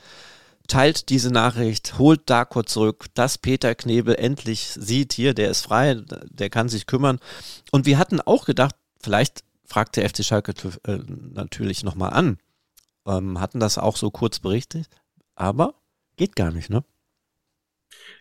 teilt 0.69 1.09
diese 1.09 1.31
Nachricht, 1.31 1.99
holt 1.99 2.29
Darko 2.29 2.63
zurück, 2.63 3.07
dass 3.15 3.39
Peter 3.39 3.75
Knebel 3.75 4.15
endlich 4.17 4.69
sieht, 4.69 5.13
hier, 5.13 5.33
der 5.33 5.51
ist 5.51 5.63
frei, 5.63 6.03
der 6.29 6.51
kann 6.51 6.69
sich 6.69 6.87
kümmern. 6.87 7.21
Und 7.71 7.87
wir 7.87 7.99
hatten 7.99 8.21
auch 8.21 8.45
gedacht, 8.45 8.75
vielleicht 9.01 9.45
fragt 9.65 9.97
der 9.97 10.09
FC 10.09 10.25
Schalke 10.25 10.55
äh, 10.87 10.99
natürlich 11.07 11.85
nochmal 11.85 12.13
an. 12.13 12.39
Ähm, 13.07 13.41
hatten 13.41 13.61
das 13.61 13.79
auch 13.79 13.97
so 13.97 14.11
kurz 14.11 14.41
berichtet, 14.41 14.89
aber 15.35 15.75
geht 16.17 16.35
gar 16.35 16.51
nicht, 16.51 16.71
ne? 16.71 16.83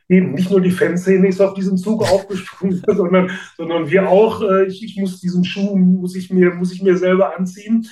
Eben, 0.07 0.33
nicht 0.33 0.51
nur 0.51 0.61
die 0.61 0.71
Fanszene 0.71 1.27
ist 1.27 1.41
auf 1.41 1.55
diesen 1.55 1.77
Zug 1.77 2.03
aufgesprungen, 2.03 2.83
sondern, 2.87 3.31
sondern 3.57 3.89
wir 3.89 4.07
auch. 4.07 4.41
Äh, 4.41 4.65
ich, 4.65 4.83
ich, 4.83 4.97
muss 4.97 5.19
diesen 5.19 5.43
Schuh, 5.43 5.75
muss 5.75 6.15
ich 6.15 6.31
mir, 6.31 6.53
muss 6.53 6.71
ich 6.71 6.83
mir 6.83 6.97
selber 6.97 7.35
anziehen. 7.35 7.87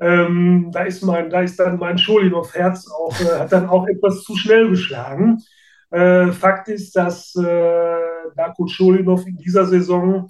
Ähm, 0.00 0.70
da, 0.72 0.84
ist 0.84 1.02
mein, 1.02 1.28
da 1.28 1.42
ist 1.42 1.58
dann 1.58 1.78
mein 1.78 1.98
Scholinov-Herz 1.98 2.88
auch, 2.90 3.20
äh, 3.20 3.38
hat 3.38 3.52
dann 3.52 3.68
auch 3.68 3.86
etwas 3.86 4.22
zu 4.22 4.36
schnell 4.36 4.70
geschlagen. 4.70 5.42
Äh, 5.90 6.32
Fakt 6.32 6.68
ist, 6.68 6.96
dass 6.96 7.34
äh, 7.34 7.96
Darko 8.36 8.66
Scholinov 8.66 9.26
in 9.26 9.36
dieser 9.36 9.66
Saison 9.66 10.28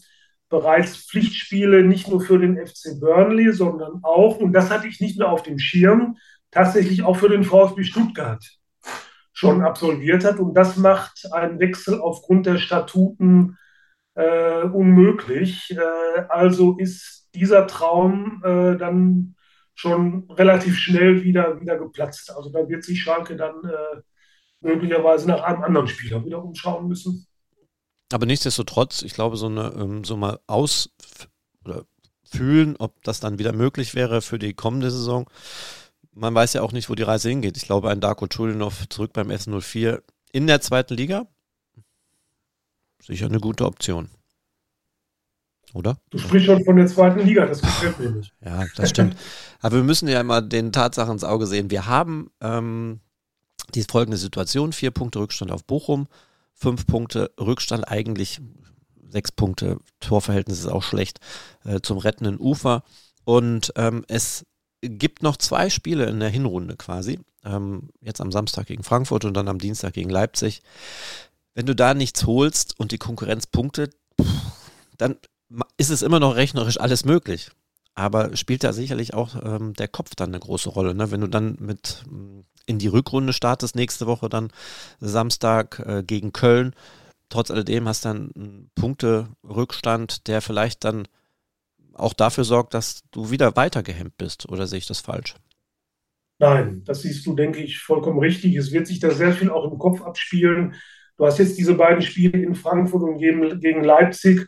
bereits 0.48 0.96
Pflichtspiele 0.96 1.84
nicht 1.84 2.08
nur 2.08 2.20
für 2.20 2.38
den 2.38 2.56
FC 2.56 2.98
Burnley, 2.98 3.52
sondern 3.52 4.00
auch, 4.02 4.38
und 4.38 4.52
das 4.52 4.70
hatte 4.70 4.88
ich 4.88 5.00
nicht 5.00 5.18
mehr 5.18 5.28
auf 5.28 5.42
dem 5.42 5.58
Schirm, 5.58 6.16
tatsächlich 6.50 7.02
auch 7.02 7.16
für 7.16 7.28
den 7.28 7.44
VfB 7.44 7.84
Stuttgart 7.84 8.57
schon 9.38 9.62
absolviert 9.62 10.24
hat. 10.24 10.40
Und 10.40 10.54
das 10.54 10.76
macht 10.76 11.32
einen 11.32 11.60
Wechsel 11.60 12.00
aufgrund 12.00 12.46
der 12.46 12.58
Statuten 12.58 13.56
äh, 14.16 14.62
unmöglich. 14.62 15.70
Äh, 15.70 16.22
also 16.28 16.76
ist 16.76 17.28
dieser 17.36 17.68
Traum 17.68 18.42
äh, 18.44 18.76
dann 18.76 19.36
schon 19.76 20.28
relativ 20.28 20.76
schnell 20.76 21.22
wieder, 21.22 21.60
wieder 21.60 21.78
geplatzt. 21.78 22.34
Also 22.36 22.50
da 22.50 22.68
wird 22.68 22.82
sich 22.82 23.00
Schalke 23.00 23.36
dann 23.36 23.54
äh, 23.64 24.00
möglicherweise 24.60 25.28
nach 25.28 25.42
einem 25.44 25.62
anderen 25.62 25.86
Spieler 25.86 26.24
wieder 26.24 26.42
umschauen 26.42 26.88
müssen. 26.88 27.28
Aber 28.12 28.26
nichtsdestotrotz, 28.26 29.02
ich 29.02 29.14
glaube, 29.14 29.36
so 29.36 29.46
eine 29.46 29.72
ähm, 29.78 30.02
so 30.02 30.16
mal 30.16 30.40
aus 30.48 30.90
oder 31.64 31.84
fühlen, 32.24 32.74
ob 32.80 33.00
das 33.04 33.20
dann 33.20 33.38
wieder 33.38 33.52
möglich 33.52 33.94
wäre 33.94 34.20
für 34.20 34.40
die 34.40 34.54
kommende 34.54 34.90
Saison. 34.90 35.30
Man 36.18 36.34
weiß 36.34 36.54
ja 36.54 36.62
auch 36.62 36.72
nicht, 36.72 36.90
wo 36.90 36.94
die 36.94 37.04
Reise 37.04 37.28
hingeht. 37.28 37.56
Ich 37.56 37.64
glaube, 37.64 37.90
ein 37.90 38.00
Darko 38.00 38.26
Chulinov 38.26 38.88
zurück 38.88 39.12
beim 39.12 39.30
S04 39.30 40.02
in 40.32 40.46
der 40.46 40.60
zweiten 40.60 40.94
Liga, 40.94 41.26
sicher 43.00 43.26
eine 43.26 43.40
gute 43.40 43.64
Option. 43.64 44.10
Oder? 45.74 45.98
Du 46.10 46.18
sprichst 46.18 46.46
schon 46.46 46.64
von 46.64 46.76
der 46.76 46.86
zweiten 46.86 47.20
Liga, 47.20 47.46
das 47.46 47.60
gefällt 47.60 48.00
mir 48.00 48.10
nicht. 48.10 48.32
Ja, 48.44 48.64
das 48.76 48.90
stimmt. 48.90 49.16
Aber 49.60 49.76
wir 49.76 49.84
müssen 49.84 50.08
ja 50.08 50.20
immer 50.20 50.42
den 50.42 50.72
Tatsachen 50.72 51.12
ins 51.12 51.24
Auge 51.24 51.46
sehen. 51.46 51.70
Wir 51.70 51.86
haben 51.86 52.30
ähm, 52.40 53.00
die 53.74 53.82
folgende 53.82 54.16
Situation: 54.16 54.72
vier 54.72 54.90
Punkte 54.90 55.20
Rückstand 55.20 55.52
auf 55.52 55.64
Bochum, 55.64 56.08
fünf 56.54 56.86
Punkte 56.86 57.30
Rückstand, 57.38 57.86
eigentlich 57.86 58.40
sechs 59.10 59.30
Punkte, 59.30 59.78
Torverhältnis 60.00 60.60
ist 60.60 60.66
auch 60.66 60.82
schlecht, 60.82 61.20
äh, 61.64 61.80
zum 61.80 61.98
rettenden 61.98 62.38
Ufer. 62.40 62.82
Und 63.24 63.72
ähm, 63.76 64.04
es 64.08 64.46
gibt 64.80 65.22
noch 65.22 65.36
zwei 65.36 65.70
Spiele 65.70 66.06
in 66.06 66.20
der 66.20 66.28
Hinrunde 66.28 66.76
quasi. 66.76 67.20
Ähm, 67.44 67.90
jetzt 68.00 68.20
am 68.20 68.32
Samstag 68.32 68.66
gegen 68.66 68.82
Frankfurt 68.82 69.24
und 69.24 69.34
dann 69.34 69.48
am 69.48 69.58
Dienstag 69.58 69.94
gegen 69.94 70.10
Leipzig. 70.10 70.62
Wenn 71.54 71.66
du 71.66 71.74
da 71.74 71.94
nichts 71.94 72.26
holst 72.26 72.78
und 72.78 72.92
die 72.92 72.98
Konkurrenz 72.98 73.46
punktet, 73.46 73.96
dann 74.96 75.16
ist 75.76 75.90
es 75.90 76.02
immer 76.02 76.20
noch 76.20 76.36
rechnerisch 76.36 76.78
alles 76.78 77.04
möglich. 77.04 77.50
Aber 77.94 78.36
spielt 78.36 78.62
da 78.62 78.72
sicherlich 78.72 79.14
auch 79.14 79.34
ähm, 79.42 79.74
der 79.74 79.88
Kopf 79.88 80.14
dann 80.14 80.30
eine 80.30 80.38
große 80.38 80.68
Rolle. 80.68 80.94
Ne? 80.94 81.10
Wenn 81.10 81.20
du 81.20 81.26
dann 81.26 81.56
mit 81.58 82.04
in 82.68 82.78
die 82.78 82.88
Rückrunde 82.88 83.32
startest 83.32 83.74
nächste 83.74 84.06
Woche 84.06 84.28
dann 84.28 84.52
Samstag 85.00 85.80
äh, 85.80 86.02
gegen 86.06 86.32
Köln. 86.32 86.74
Trotz 87.30 87.50
alledem 87.50 87.88
hast 87.88 88.04
du 88.04 88.08
dann 88.08 88.30
einen 88.36 88.70
Punkterückstand, 88.74 90.28
der 90.28 90.42
vielleicht 90.42 90.84
dann 90.84 91.08
auch 91.98 92.12
dafür 92.12 92.44
sorgt, 92.44 92.74
dass 92.74 93.02
du 93.10 93.30
wieder 93.30 93.56
weiter 93.56 93.82
gehemmt 93.82 94.16
bist. 94.16 94.48
Oder 94.48 94.66
sehe 94.66 94.78
ich 94.78 94.86
das 94.86 95.00
falsch? 95.00 95.34
Nein, 96.38 96.82
das 96.84 97.02
siehst 97.02 97.26
du, 97.26 97.34
denke 97.34 97.60
ich, 97.60 97.78
vollkommen 97.78 98.20
richtig. 98.20 98.54
Es 98.56 98.72
wird 98.72 98.86
sich 98.86 99.00
da 99.00 99.10
sehr 99.10 99.32
viel 99.32 99.50
auch 99.50 99.70
im 99.70 99.78
Kopf 99.78 100.02
abspielen. 100.02 100.74
Du 101.16 101.26
hast 101.26 101.38
jetzt 101.38 101.58
diese 101.58 101.74
beiden 101.74 102.00
Spiele 102.00 102.40
in 102.40 102.54
Frankfurt 102.54 103.02
und 103.02 103.18
gegen 103.18 103.82
Leipzig, 103.82 104.46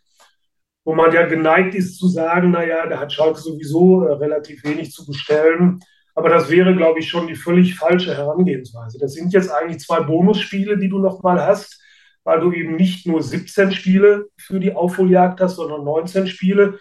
wo 0.85 0.95
man 0.95 1.12
ja 1.12 1.26
geneigt 1.26 1.75
ist 1.75 1.99
zu 1.99 2.09
sagen, 2.09 2.52
naja, 2.52 2.87
da 2.87 3.00
hat 3.00 3.12
Schalke 3.12 3.40
sowieso 3.40 4.04
äh, 4.04 4.12
relativ 4.12 4.62
wenig 4.64 4.92
zu 4.92 5.04
bestellen. 5.04 5.80
Aber 6.14 6.28
das 6.28 6.50
wäre, 6.50 6.75
glaube 6.75 7.00
ich, 7.00 7.09
schon 7.09 7.26
die 7.26 7.35
völlig 7.35 7.75
falsche 7.75 8.16
Herangehensweise. 8.16 8.99
Das 8.99 9.14
sind 9.14 9.33
jetzt 9.33 9.50
eigentlich 9.50 9.80
zwei 9.80 10.00
Bonusspiele, 10.00 10.78
die 10.78 10.88
du 10.88 10.99
nochmal 10.99 11.40
hast, 11.45 11.83
weil 12.25 12.40
du 12.40 12.52
eben 12.52 12.76
nicht 12.76 13.07
nur 13.07 13.23
17 13.23 13.73
Spiele 13.73 14.26
für 14.37 14.61
die 14.61 14.75
Aufholjagd 14.75 15.40
hast, 15.40 15.57
sondern 15.57 15.85
19 15.85 16.26
Spiele. 16.28 16.78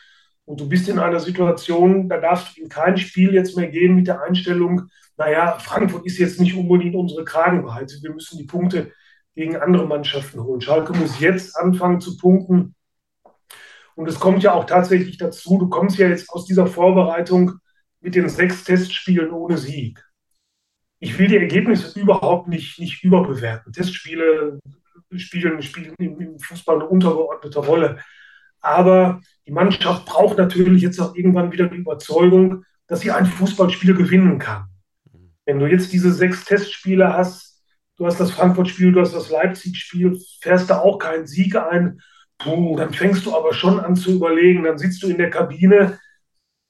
Und 0.50 0.60
du 0.60 0.68
bist 0.68 0.90
in 0.90 0.98
einer 0.98 1.20
Situation, 1.20 2.10
da 2.10 2.18
darfst 2.18 2.58
du 2.58 2.64
in 2.64 2.70
kein 2.70 2.98
Spiel 2.98 3.36
jetzt 3.36 3.56
mehr 3.56 3.68
gehen 3.68 3.94
mit 3.94 4.08
der 4.08 4.24
Einstellung, 4.24 4.90
naja, 5.16 5.60
Frankfurt 5.60 6.08
ist 6.08 6.18
jetzt 6.18 6.40
nicht 6.40 6.56
unbedingt 6.56 6.96
unsere 6.96 7.24
Kragenweite. 7.24 7.98
Wir 8.02 8.12
müssen 8.12 8.40
die 8.40 8.48
Punkte 8.48 8.92
gegen 9.36 9.58
andere 9.58 9.86
Mannschaften 9.86 10.44
holen. 10.44 10.60
Schalke 10.60 10.94
muss 10.94 11.20
jetzt 11.20 11.56
anfangen 11.56 12.02
zu 12.02 12.18
punkten. 12.18 12.74
Und 13.94 14.10
es 14.10 14.20
kommt 14.20 14.42
ja 14.42 14.54
auch 14.54 14.64
tatsächlich 14.64 15.18
dazu, 15.18 15.60
du 15.60 15.70
kommst 15.70 16.00
ja 16.00 16.08
jetzt 16.08 16.32
aus 16.32 16.46
dieser 16.46 16.66
Vorbereitung 16.66 17.60
mit 18.02 18.16
den 18.16 18.28
sechs 18.28 18.64
Testspielen 18.64 19.30
ohne 19.30 19.60
Sieg. 19.60 20.04
Ich 20.98 21.20
will 21.20 21.28
die 21.28 21.38
Ergebnisse 21.38 22.00
überhaupt 22.00 22.48
nicht, 22.48 22.80
nicht 22.80 23.04
überbewerten. 23.04 23.72
Testspiele 23.72 24.60
spielen, 25.16 25.62
spielen 25.62 25.94
im 26.00 26.40
Fußball 26.40 26.78
eine 26.78 26.88
untergeordnete 26.88 27.60
Rolle. 27.60 28.00
Aber 28.62 29.22
die 29.48 29.52
Mannschaft 29.52 30.06
braucht 30.06 30.38
natürlich 30.38 30.82
jetzt 30.82 31.00
auch 31.00 31.16
irgendwann 31.16 31.52
wieder 31.52 31.68
die 31.68 31.78
Überzeugung, 31.78 32.64
dass 32.88 33.02
sie 33.02 33.12
ein 33.12 33.26
Fußballspiel 33.26 33.96
gewinnen 33.96 34.40
kann. 34.40 34.68
Wenn 35.46 35.60
du 35.60 35.68
jetzt 35.68 35.94
diese 35.94 36.12
sechs 36.12 36.46
Testspiele 36.46 37.14
hast, 37.14 37.64
du 37.98 38.06
hast 38.06 38.20
das 38.20 38.32
Frankfurt-Spiel, 38.32 38.92
du 38.92 39.02
hast 39.02 39.14
das 39.14 39.30
Leipzig-Spiel, 39.30 40.20
fährst 40.42 40.70
da 40.70 40.80
auch 40.80 41.00
keinen 41.00 41.28
Sieg 41.28 41.56
ein. 41.56 42.00
Puh, 42.38 42.78
dann 42.78 42.94
fängst 42.94 43.26
du 43.26 43.36
aber 43.36 43.54
schon 43.54 43.80
an 43.80 43.96
zu 43.96 44.14
überlegen, 44.14 44.64
dann 44.64 44.78
sitzt 44.78 45.04
du 45.04 45.08
in 45.08 45.18
der 45.18 45.30
Kabine 45.30 46.00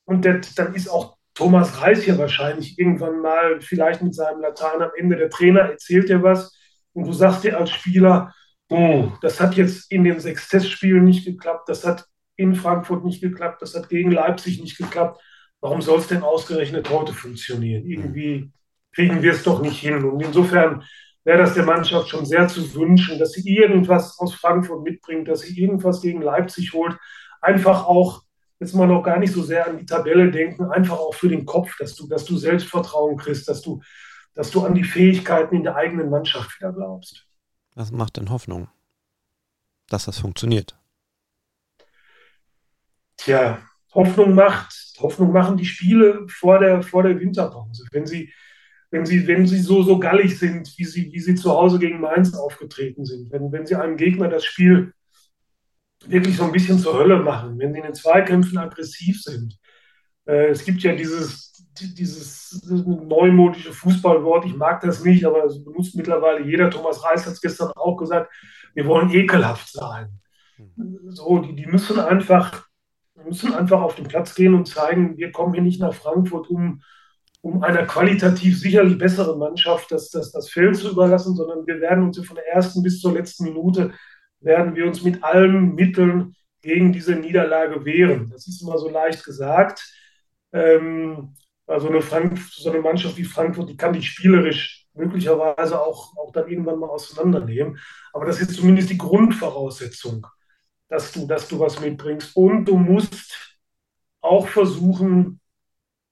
und 0.05 0.25
der, 0.25 0.41
dann 0.55 0.73
ist 0.73 0.89
auch 0.89 1.17
Thomas 1.35 1.81
Reis 1.81 2.01
hier 2.01 2.17
wahrscheinlich 2.17 2.79
irgendwann 2.79 3.21
mal, 3.21 3.61
vielleicht 3.61 4.01
mit 4.01 4.15
seinem 4.15 4.41
Latein 4.41 4.81
am 4.81 4.89
Ende, 4.97 5.15
der 5.15 5.29
Trainer 5.29 5.61
erzählt 5.61 6.09
dir 6.09 6.23
was 6.23 6.57
und 6.93 7.05
du 7.05 7.13
sagst 7.13 7.43
dir 7.43 7.57
als 7.57 7.69
Spieler, 7.69 8.33
oh, 8.69 9.11
das 9.21 9.39
hat 9.39 9.55
jetzt 9.55 9.91
in 9.91 10.03
den 10.03 10.19
sechs 10.19 10.47
Testspielen 10.47 11.03
nicht 11.03 11.25
geklappt, 11.25 11.67
das 11.69 11.85
hat 11.85 12.05
in 12.35 12.55
Frankfurt 12.55 13.03
nicht 13.03 13.21
geklappt, 13.21 13.61
das 13.61 13.75
hat 13.75 13.89
gegen 13.89 14.11
Leipzig 14.11 14.61
nicht 14.61 14.77
geklappt. 14.77 15.21
Warum 15.59 15.81
soll 15.81 15.99
es 15.99 16.07
denn 16.07 16.23
ausgerechnet 16.23 16.89
heute 16.89 17.11
funktionieren? 17.11 17.85
Irgendwie 17.85 18.51
kriegen 18.93 19.21
wir 19.21 19.33
es 19.33 19.43
doch 19.43 19.61
nicht 19.61 19.79
hin. 19.79 20.03
Und 20.05 20.21
insofern 20.21 20.83
wäre 21.25 21.39
das 21.39 21.53
der 21.53 21.65
Mannschaft 21.65 22.09
schon 22.09 22.25
sehr 22.25 22.47
zu 22.47 22.73
wünschen, 22.75 23.19
dass 23.19 23.33
sie 23.33 23.57
irgendwas 23.57 24.17
aus 24.19 24.35
Frankfurt 24.35 24.83
mitbringt, 24.83 25.27
dass 25.27 25.41
sie 25.41 25.61
irgendwas 25.61 26.01
gegen 26.01 26.21
Leipzig 26.21 26.73
holt. 26.73 26.95
Einfach 27.41 27.85
auch, 27.85 28.23
jetzt 28.59 28.73
mal 28.73 28.87
noch 28.87 29.03
gar 29.03 29.19
nicht 29.19 29.33
so 29.33 29.43
sehr 29.43 29.67
an 29.67 29.77
die 29.77 29.85
Tabelle 29.85 30.31
denken, 30.31 30.71
einfach 30.71 30.97
auch 30.97 31.13
für 31.13 31.29
den 31.29 31.45
Kopf, 31.45 31.75
dass 31.77 31.95
du, 31.95 32.07
dass 32.07 32.25
du 32.25 32.37
Selbstvertrauen 32.37 33.17
kriegst, 33.17 33.49
dass 33.49 33.61
du, 33.61 33.81
dass 34.33 34.49
du 34.49 34.65
an 34.65 34.75
die 34.75 34.83
Fähigkeiten 34.83 35.55
in 35.55 35.63
der 35.63 35.75
eigenen 35.75 36.09
Mannschaft 36.09 36.57
wieder 36.59 36.71
glaubst. 36.71 37.28
Was 37.79 37.93
macht 37.93 38.17
denn 38.17 38.29
Hoffnung, 38.29 38.67
dass 39.87 40.03
das 40.03 40.19
funktioniert? 40.19 40.77
Tja, 43.15 43.61
Hoffnung 43.93 44.35
macht, 44.35 44.75
Hoffnung 44.99 45.31
machen 45.31 45.55
die 45.55 45.63
Spiele 45.63 46.27
vor 46.27 46.59
der, 46.59 46.83
vor 46.83 47.03
der 47.03 47.17
Winterpause. 47.17 47.85
Wenn 47.93 48.05
sie, 48.05 48.33
wenn 48.91 49.05
sie, 49.05 49.25
wenn 49.27 49.47
sie 49.47 49.61
so, 49.61 49.81
so 49.81 49.97
gallig 49.97 50.37
sind, 50.37 50.77
wie 50.77 50.83
sie, 50.83 51.09
wie 51.13 51.21
sie 51.21 51.35
zu 51.35 51.51
Hause 51.51 51.79
gegen 51.79 52.01
Mainz 52.01 52.33
aufgetreten 52.33 53.05
sind, 53.05 53.31
wenn, 53.31 53.49
wenn 53.53 53.65
sie 53.65 53.75
einem 53.75 53.95
Gegner 53.95 54.27
das 54.27 54.43
Spiel 54.43 54.93
wirklich 56.05 56.35
so 56.35 56.43
ein 56.43 56.51
bisschen 56.51 56.79
zur 56.79 56.95
Hölle 56.95 57.21
machen, 57.21 57.57
wenn 57.59 57.71
sie 57.71 57.79
in 57.79 57.85
den 57.85 57.95
Zweikämpfen 57.95 58.57
aggressiv 58.57 59.21
sind. 59.21 59.57
Äh, 60.25 60.49
es 60.49 60.65
gibt 60.65 60.81
ja 60.81 60.93
dieses, 60.93 61.48
dieses 61.81 62.61
neumodische 62.67 63.73
Fußballwort, 63.73 64.45
ich 64.45 64.55
mag 64.55 64.81
das 64.81 65.03
nicht, 65.03 65.25
aber 65.25 65.45
es 65.45 65.63
benutzt 65.63 65.95
mittlerweile 65.95 66.45
jeder. 66.45 66.69
Thomas 66.69 67.03
Reis 67.03 67.25
hat 67.25 67.33
es 67.33 67.41
gestern 67.41 67.71
auch 67.75 67.97
gesagt, 67.97 68.31
wir 68.73 68.85
wollen 68.85 69.09
ekelhaft 69.11 69.71
sein. 69.71 70.19
Hm. 70.55 70.99
So, 71.09 71.39
die, 71.39 71.55
die 71.55 71.65
müssen 71.65 71.99
einfach 71.99 72.69
müssen 73.25 73.53
einfach 73.53 73.81
auf 73.81 73.95
den 73.95 74.07
Platz 74.07 74.35
gehen 74.35 74.53
und 74.53 74.67
zeigen, 74.67 75.17
wir 75.17 75.31
kommen 75.31 75.53
hier 75.53 75.63
nicht 75.63 75.81
nach 75.81 75.93
Frankfurt, 75.93 76.49
um, 76.49 76.81
um 77.41 77.63
einer 77.63 77.85
qualitativ 77.85 78.59
sicherlich 78.59 78.97
besseren 78.97 79.39
Mannschaft 79.39 79.91
das, 79.91 80.09
das, 80.09 80.31
das 80.31 80.49
Feld 80.49 80.75
zu 80.75 80.91
überlassen, 80.91 81.35
sondern 81.35 81.65
wir 81.65 81.79
werden 81.81 82.05
uns 82.05 82.19
von 82.25 82.35
der 82.35 82.47
ersten 82.47 82.83
bis 82.83 82.99
zur 83.01 83.13
letzten 83.13 83.45
Minute, 83.45 83.93
werden 84.39 84.75
wir 84.75 84.85
uns 84.85 85.03
mit 85.03 85.23
allen 85.23 85.75
Mitteln 85.75 86.35
gegen 86.61 86.91
diese 86.91 87.15
Niederlage 87.15 87.85
wehren. 87.85 88.29
Das 88.31 88.47
ist 88.47 88.61
immer 88.61 88.77
so 88.77 88.89
leicht 88.89 89.23
gesagt. 89.23 89.81
Ähm, 90.51 91.35
also 91.69 91.87
eine, 91.87 92.01
Frank 92.01 92.39
so 92.51 92.69
eine 92.69 92.81
Mannschaft 92.81 93.17
wie 93.17 93.23
Frankfurt, 93.23 93.69
die 93.69 93.77
kann 93.77 93.93
dich 93.93 94.09
spielerisch 94.09 94.87
möglicherweise 94.93 95.79
auch, 95.79 96.17
auch 96.17 96.31
dann 96.33 96.49
irgendwann 96.49 96.79
mal 96.79 96.89
auseinandernehmen. 96.89 97.79
Aber 98.11 98.25
das 98.25 98.41
ist 98.41 98.55
zumindest 98.55 98.89
die 98.89 98.97
Grundvoraussetzung 98.97 100.25
dass 100.89 101.11
du, 101.11 101.25
dass 101.25 101.47
du 101.47 101.59
was 101.59 101.79
mitbringst. 101.79 102.35
Und 102.35 102.65
du 102.65 102.75
musst 102.75 103.57
auch 104.21 104.47
versuchen, 104.47 105.39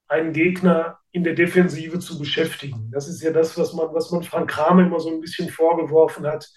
einen 0.06 0.32
Gegner 0.32 0.98
in 1.10 1.24
der 1.24 1.34
Defensive 1.34 1.98
zu 1.98 2.18
beschäftigen. 2.18 2.90
Das 2.90 3.08
ist 3.08 3.22
ja 3.22 3.30
das, 3.30 3.58
was 3.58 3.74
man, 3.74 3.92
was 3.92 4.10
man 4.10 4.22
Frank 4.22 4.50
Kramer 4.50 4.86
immer 4.86 5.00
so 5.00 5.10
ein 5.10 5.20
bisschen 5.20 5.50
vorgeworfen 5.50 6.26
hat, 6.26 6.48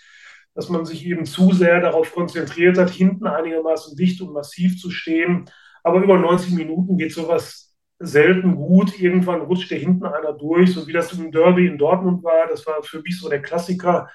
dass 0.53 0.69
man 0.69 0.85
sich 0.85 1.05
eben 1.05 1.25
zu 1.25 1.51
sehr 1.51 1.81
darauf 1.81 2.13
konzentriert 2.13 2.77
hat, 2.77 2.89
hinten 2.89 3.25
einigermaßen 3.25 3.95
dicht 3.97 4.21
und 4.21 4.33
massiv 4.33 4.79
zu 4.79 4.91
stehen. 4.91 5.49
Aber 5.83 6.01
über 6.01 6.17
90 6.17 6.53
Minuten 6.53 6.97
geht 6.97 7.13
sowas 7.13 7.70
selten 8.01 8.55
gut. 8.55 8.99
Irgendwann 8.99 9.41
rutscht 9.41 9.71
der 9.71 9.79
hinten 9.79 10.05
einer 10.05 10.33
durch, 10.33 10.73
so 10.73 10.87
wie 10.87 10.93
das 10.93 11.13
im 11.13 11.31
Derby 11.31 11.67
in 11.67 11.77
Dortmund 11.77 12.23
war. 12.23 12.47
Das 12.47 12.65
war 12.65 12.81
für 12.83 13.01
mich 13.01 13.19
so 13.19 13.29
der 13.29 13.41
Klassiker 13.41 14.09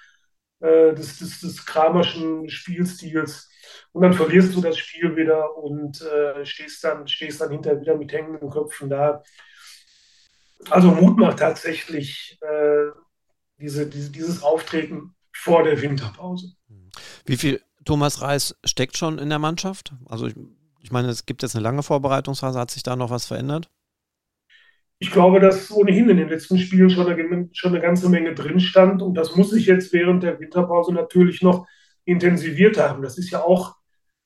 äh, 0.61 0.95
des, 0.95 1.19
des, 1.19 1.41
des 1.41 1.65
Kramerschen 1.65 2.49
Spielstils. 2.49 3.49
Und 3.93 4.03
dann 4.03 4.13
verlierst 4.13 4.55
du 4.55 4.61
das 4.61 4.77
Spiel 4.79 5.17
wieder 5.17 5.57
und 5.57 6.03
äh, 6.03 6.45
stehst, 6.45 6.85
dann, 6.85 7.07
stehst 7.09 7.41
dann 7.41 7.51
hinterher 7.51 7.81
wieder 7.81 7.97
mit 7.97 8.13
hängenden 8.13 8.51
Köpfen 8.51 8.91
da. 8.91 9.23
Also 10.71 10.91
Mut 10.91 11.19
macht 11.19 11.39
tatsächlich 11.39 12.39
äh, 12.41 12.91
diese, 13.59 13.87
diese, 13.87 14.11
dieses 14.11 14.43
Auftreten 14.43 15.15
vor 15.33 15.63
der 15.63 15.81
Winterpause. 15.81 16.53
Wie 17.25 17.37
viel 17.37 17.63
Thomas 17.85 18.21
Reis 18.21 18.57
steckt 18.65 18.97
schon 18.97 19.19
in 19.19 19.29
der 19.29 19.39
Mannschaft? 19.39 19.95
Also 20.07 20.27
ich, 20.27 20.35
ich 20.81 20.91
meine, 20.91 21.09
es 21.09 21.27
gibt 21.27 21.43
jetzt 21.43 21.55
eine 21.55 21.63
lange 21.63 21.83
Vorbereitungsphase. 21.83 22.59
Hat 22.59 22.71
sich 22.71 22.83
da 22.83 22.97
noch 22.97 23.11
was 23.11 23.27
verändert? 23.27 23.69
Ich 24.99 25.11
glaube, 25.11 25.41
dass 25.41 25.71
ohnehin 25.71 26.09
in 26.09 26.17
den 26.17 26.29
letzten 26.29 26.59
Spielen 26.59 26.89
schon 26.89 27.07
eine, 27.07 27.49
schon 27.53 27.73
eine 27.73 27.83
ganze 27.83 28.09
Menge 28.09 28.35
drin 28.35 28.61
stand. 28.61 29.03
Und 29.03 29.15
das 29.15 29.37
muss 29.37 29.51
sich 29.51 29.67
jetzt 29.67 29.93
während 29.93 30.23
der 30.23 30.41
Winterpause 30.41 30.93
natürlich 30.93 31.43
noch 31.43 31.67
intensiviert 32.05 32.79
haben. 32.79 33.03
Das 33.03 33.19
ist 33.19 33.31
ja 33.31 33.43
auch 33.43 33.75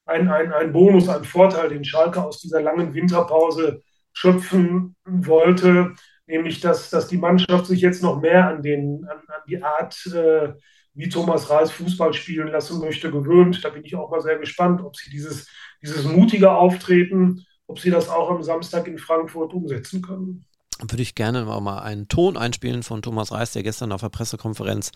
ein, 0.07 0.29
ein, 0.29 0.53
ein 0.53 0.73
Bonus, 0.73 1.09
ein 1.09 1.25
Vorteil, 1.25 1.71
den 1.71 1.85
Schalke 1.85 2.23
aus 2.23 2.41
dieser 2.41 2.61
langen 2.61 2.95
Winterpause 2.95 3.83
schöpfen 4.13 4.97
wollte, 5.05 5.95
nämlich 6.27 6.61
dass, 6.61 6.91
dass 6.91 7.09
die 7.09 7.17
Mannschaft 7.17 7.67
sich 7.67 7.81
jetzt 7.81 8.03
noch 8.03 8.21
mehr 8.21 8.49
an, 8.49 8.63
den, 8.63 9.05
an, 9.09 9.19
an 9.19 9.43
die 9.49 9.63
Art, 9.63 10.07
äh, 10.07 10.53
wie 10.95 11.09
Thomas 11.09 11.49
Reis 11.49 11.71
Fußball 11.71 12.13
spielen 12.13 12.49
lassen 12.49 12.81
möchte, 12.81 13.11
gewöhnt. 13.11 13.65
Da 13.65 13.71
bin 13.71 13.85
ich 13.85 13.95
auch 13.95 14.11
mal 14.11 14.21
sehr 14.21 14.39
gespannt, 14.39 14.83
ob 14.83 14.97
sie 14.97 15.11
dieses, 15.11 15.49
dieses 15.83 16.05
mutige 16.05 16.51
Auftreten, 16.51 17.45
ob 17.67 17.79
sie 17.79 17.91
das 17.91 18.09
auch 18.09 18.31
am 18.31 18.43
Samstag 18.43 18.89
in 18.89 18.99
Frankfurt 18.99 19.55
umsetzen 19.55 20.03
können. 20.03 20.45
Würde 20.81 21.03
ich 21.03 21.15
gerne 21.15 21.45
mal 21.45 21.81
einen 21.81 22.09
Ton 22.09 22.37
einspielen 22.37 22.83
von 22.83 23.03
Thomas 23.03 23.33
Reis, 23.33 23.53
der 23.53 23.63
gestern 23.63 23.93
auf 23.93 24.01
der 24.01 24.09
Pressekonferenz 24.09 24.93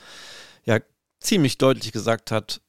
ja 0.64 0.80
ziemlich 1.20 1.58
deutlich 1.58 1.92
gesagt 1.92 2.30
hat, 2.30 2.60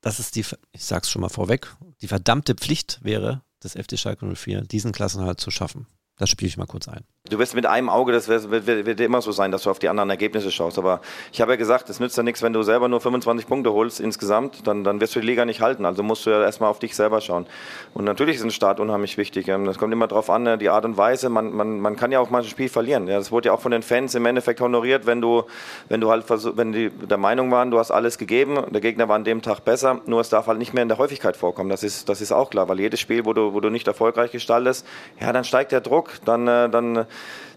dass 0.00 0.18
es 0.18 0.30
die, 0.30 0.44
ich 0.72 0.84
sag's 0.84 1.10
schon 1.10 1.22
mal 1.22 1.28
vorweg, 1.28 1.76
die 2.00 2.08
verdammte 2.08 2.54
Pflicht 2.54 3.00
wäre, 3.02 3.42
des 3.62 3.72
FC 3.72 3.98
Schalke 3.98 4.26
04, 4.26 4.62
diesen 4.62 4.92
Klassenhalt 4.92 5.40
zu 5.40 5.50
schaffen. 5.50 5.86
Das 6.18 6.30
spiele 6.30 6.48
ich 6.48 6.56
mal 6.56 6.66
kurz 6.66 6.88
ein. 6.88 7.04
Du 7.28 7.38
wirst 7.38 7.54
mit 7.54 7.66
einem 7.66 7.88
Auge, 7.88 8.12
das 8.12 8.28
wird, 8.28 8.50
wird, 8.50 8.84
wird, 8.84 9.00
immer 9.00 9.22
so 9.22 9.32
sein, 9.32 9.52
dass 9.52 9.62
du 9.62 9.70
auf 9.70 9.78
die 9.78 9.88
anderen 9.88 10.10
Ergebnisse 10.10 10.50
schaust. 10.50 10.76
Aber 10.76 11.00
ich 11.32 11.40
habe 11.40 11.52
ja 11.52 11.56
gesagt, 11.56 11.88
es 11.88 12.00
nützt 12.00 12.16
ja 12.16 12.22
nichts, 12.22 12.42
wenn 12.42 12.52
du 12.52 12.62
selber 12.62 12.88
nur 12.88 13.00
25 13.00 13.46
Punkte 13.46 13.72
holst 13.72 14.00
insgesamt, 14.00 14.66
dann, 14.66 14.84
dann 14.84 15.00
wirst 15.00 15.14
du 15.14 15.20
die 15.20 15.26
Liga 15.26 15.44
nicht 15.44 15.60
halten. 15.60 15.86
Also 15.86 16.02
musst 16.02 16.26
du 16.26 16.30
ja 16.30 16.42
erstmal 16.42 16.68
auf 16.68 16.80
dich 16.80 16.94
selber 16.96 17.20
schauen. 17.20 17.46
Und 17.94 18.04
natürlich 18.04 18.36
ist 18.36 18.42
ein 18.42 18.50
Start 18.50 18.80
unheimlich 18.80 19.16
wichtig. 19.18 19.46
Das 19.46 19.54
ähm, 19.54 19.72
kommt 19.78 19.92
immer 19.92 20.08
darauf 20.08 20.30
an, 20.30 20.42
ne, 20.42 20.58
die 20.58 20.68
Art 20.68 20.84
und 20.84 20.96
Weise. 20.96 21.28
Man, 21.28 21.52
man, 21.52 21.80
man 21.80 21.96
kann 21.96 22.10
ja 22.10 22.18
auch 22.18 22.28
mal 22.28 22.42
ein 22.42 22.48
Spiel 22.48 22.68
verlieren. 22.68 23.06
Das 23.06 23.30
wurde 23.30 23.46
ja 23.46 23.52
auch 23.52 23.60
von 23.60 23.70
den 23.70 23.82
Fans 23.82 24.14
im 24.14 24.26
Endeffekt 24.26 24.60
honoriert, 24.60 25.06
wenn 25.06 25.20
du, 25.20 25.44
wenn 25.88 26.00
du 26.00 26.10
halt 26.10 26.24
wenn 26.56 26.72
die 26.72 26.90
der 26.90 27.18
Meinung 27.18 27.50
waren, 27.50 27.70
du 27.70 27.78
hast 27.78 27.92
alles 27.92 28.18
gegeben, 28.18 28.58
der 28.70 28.80
Gegner 28.80 29.08
war 29.08 29.16
an 29.16 29.24
dem 29.24 29.42
Tag 29.42 29.64
besser, 29.64 30.00
nur 30.06 30.20
es 30.20 30.28
darf 30.28 30.48
halt 30.48 30.58
nicht 30.58 30.74
mehr 30.74 30.82
in 30.82 30.88
der 30.88 30.98
Häufigkeit 30.98 31.36
vorkommen. 31.36 31.70
Das 31.70 31.82
ist, 31.82 32.08
das 32.08 32.20
ist 32.20 32.32
auch 32.32 32.50
klar, 32.50 32.68
weil 32.68 32.80
jedes 32.80 33.00
Spiel, 33.00 33.24
wo 33.24 33.32
du, 33.32 33.54
wo 33.54 33.60
du 33.60 33.70
nicht 33.70 33.86
erfolgreich 33.86 34.32
gestaltest, 34.32 34.86
ja, 35.20 35.32
dann 35.32 35.44
steigt 35.44 35.72
der 35.72 35.80
Druck, 35.80 36.01
dann, 36.24 36.48
äh, 36.48 36.68
dann 36.68 37.06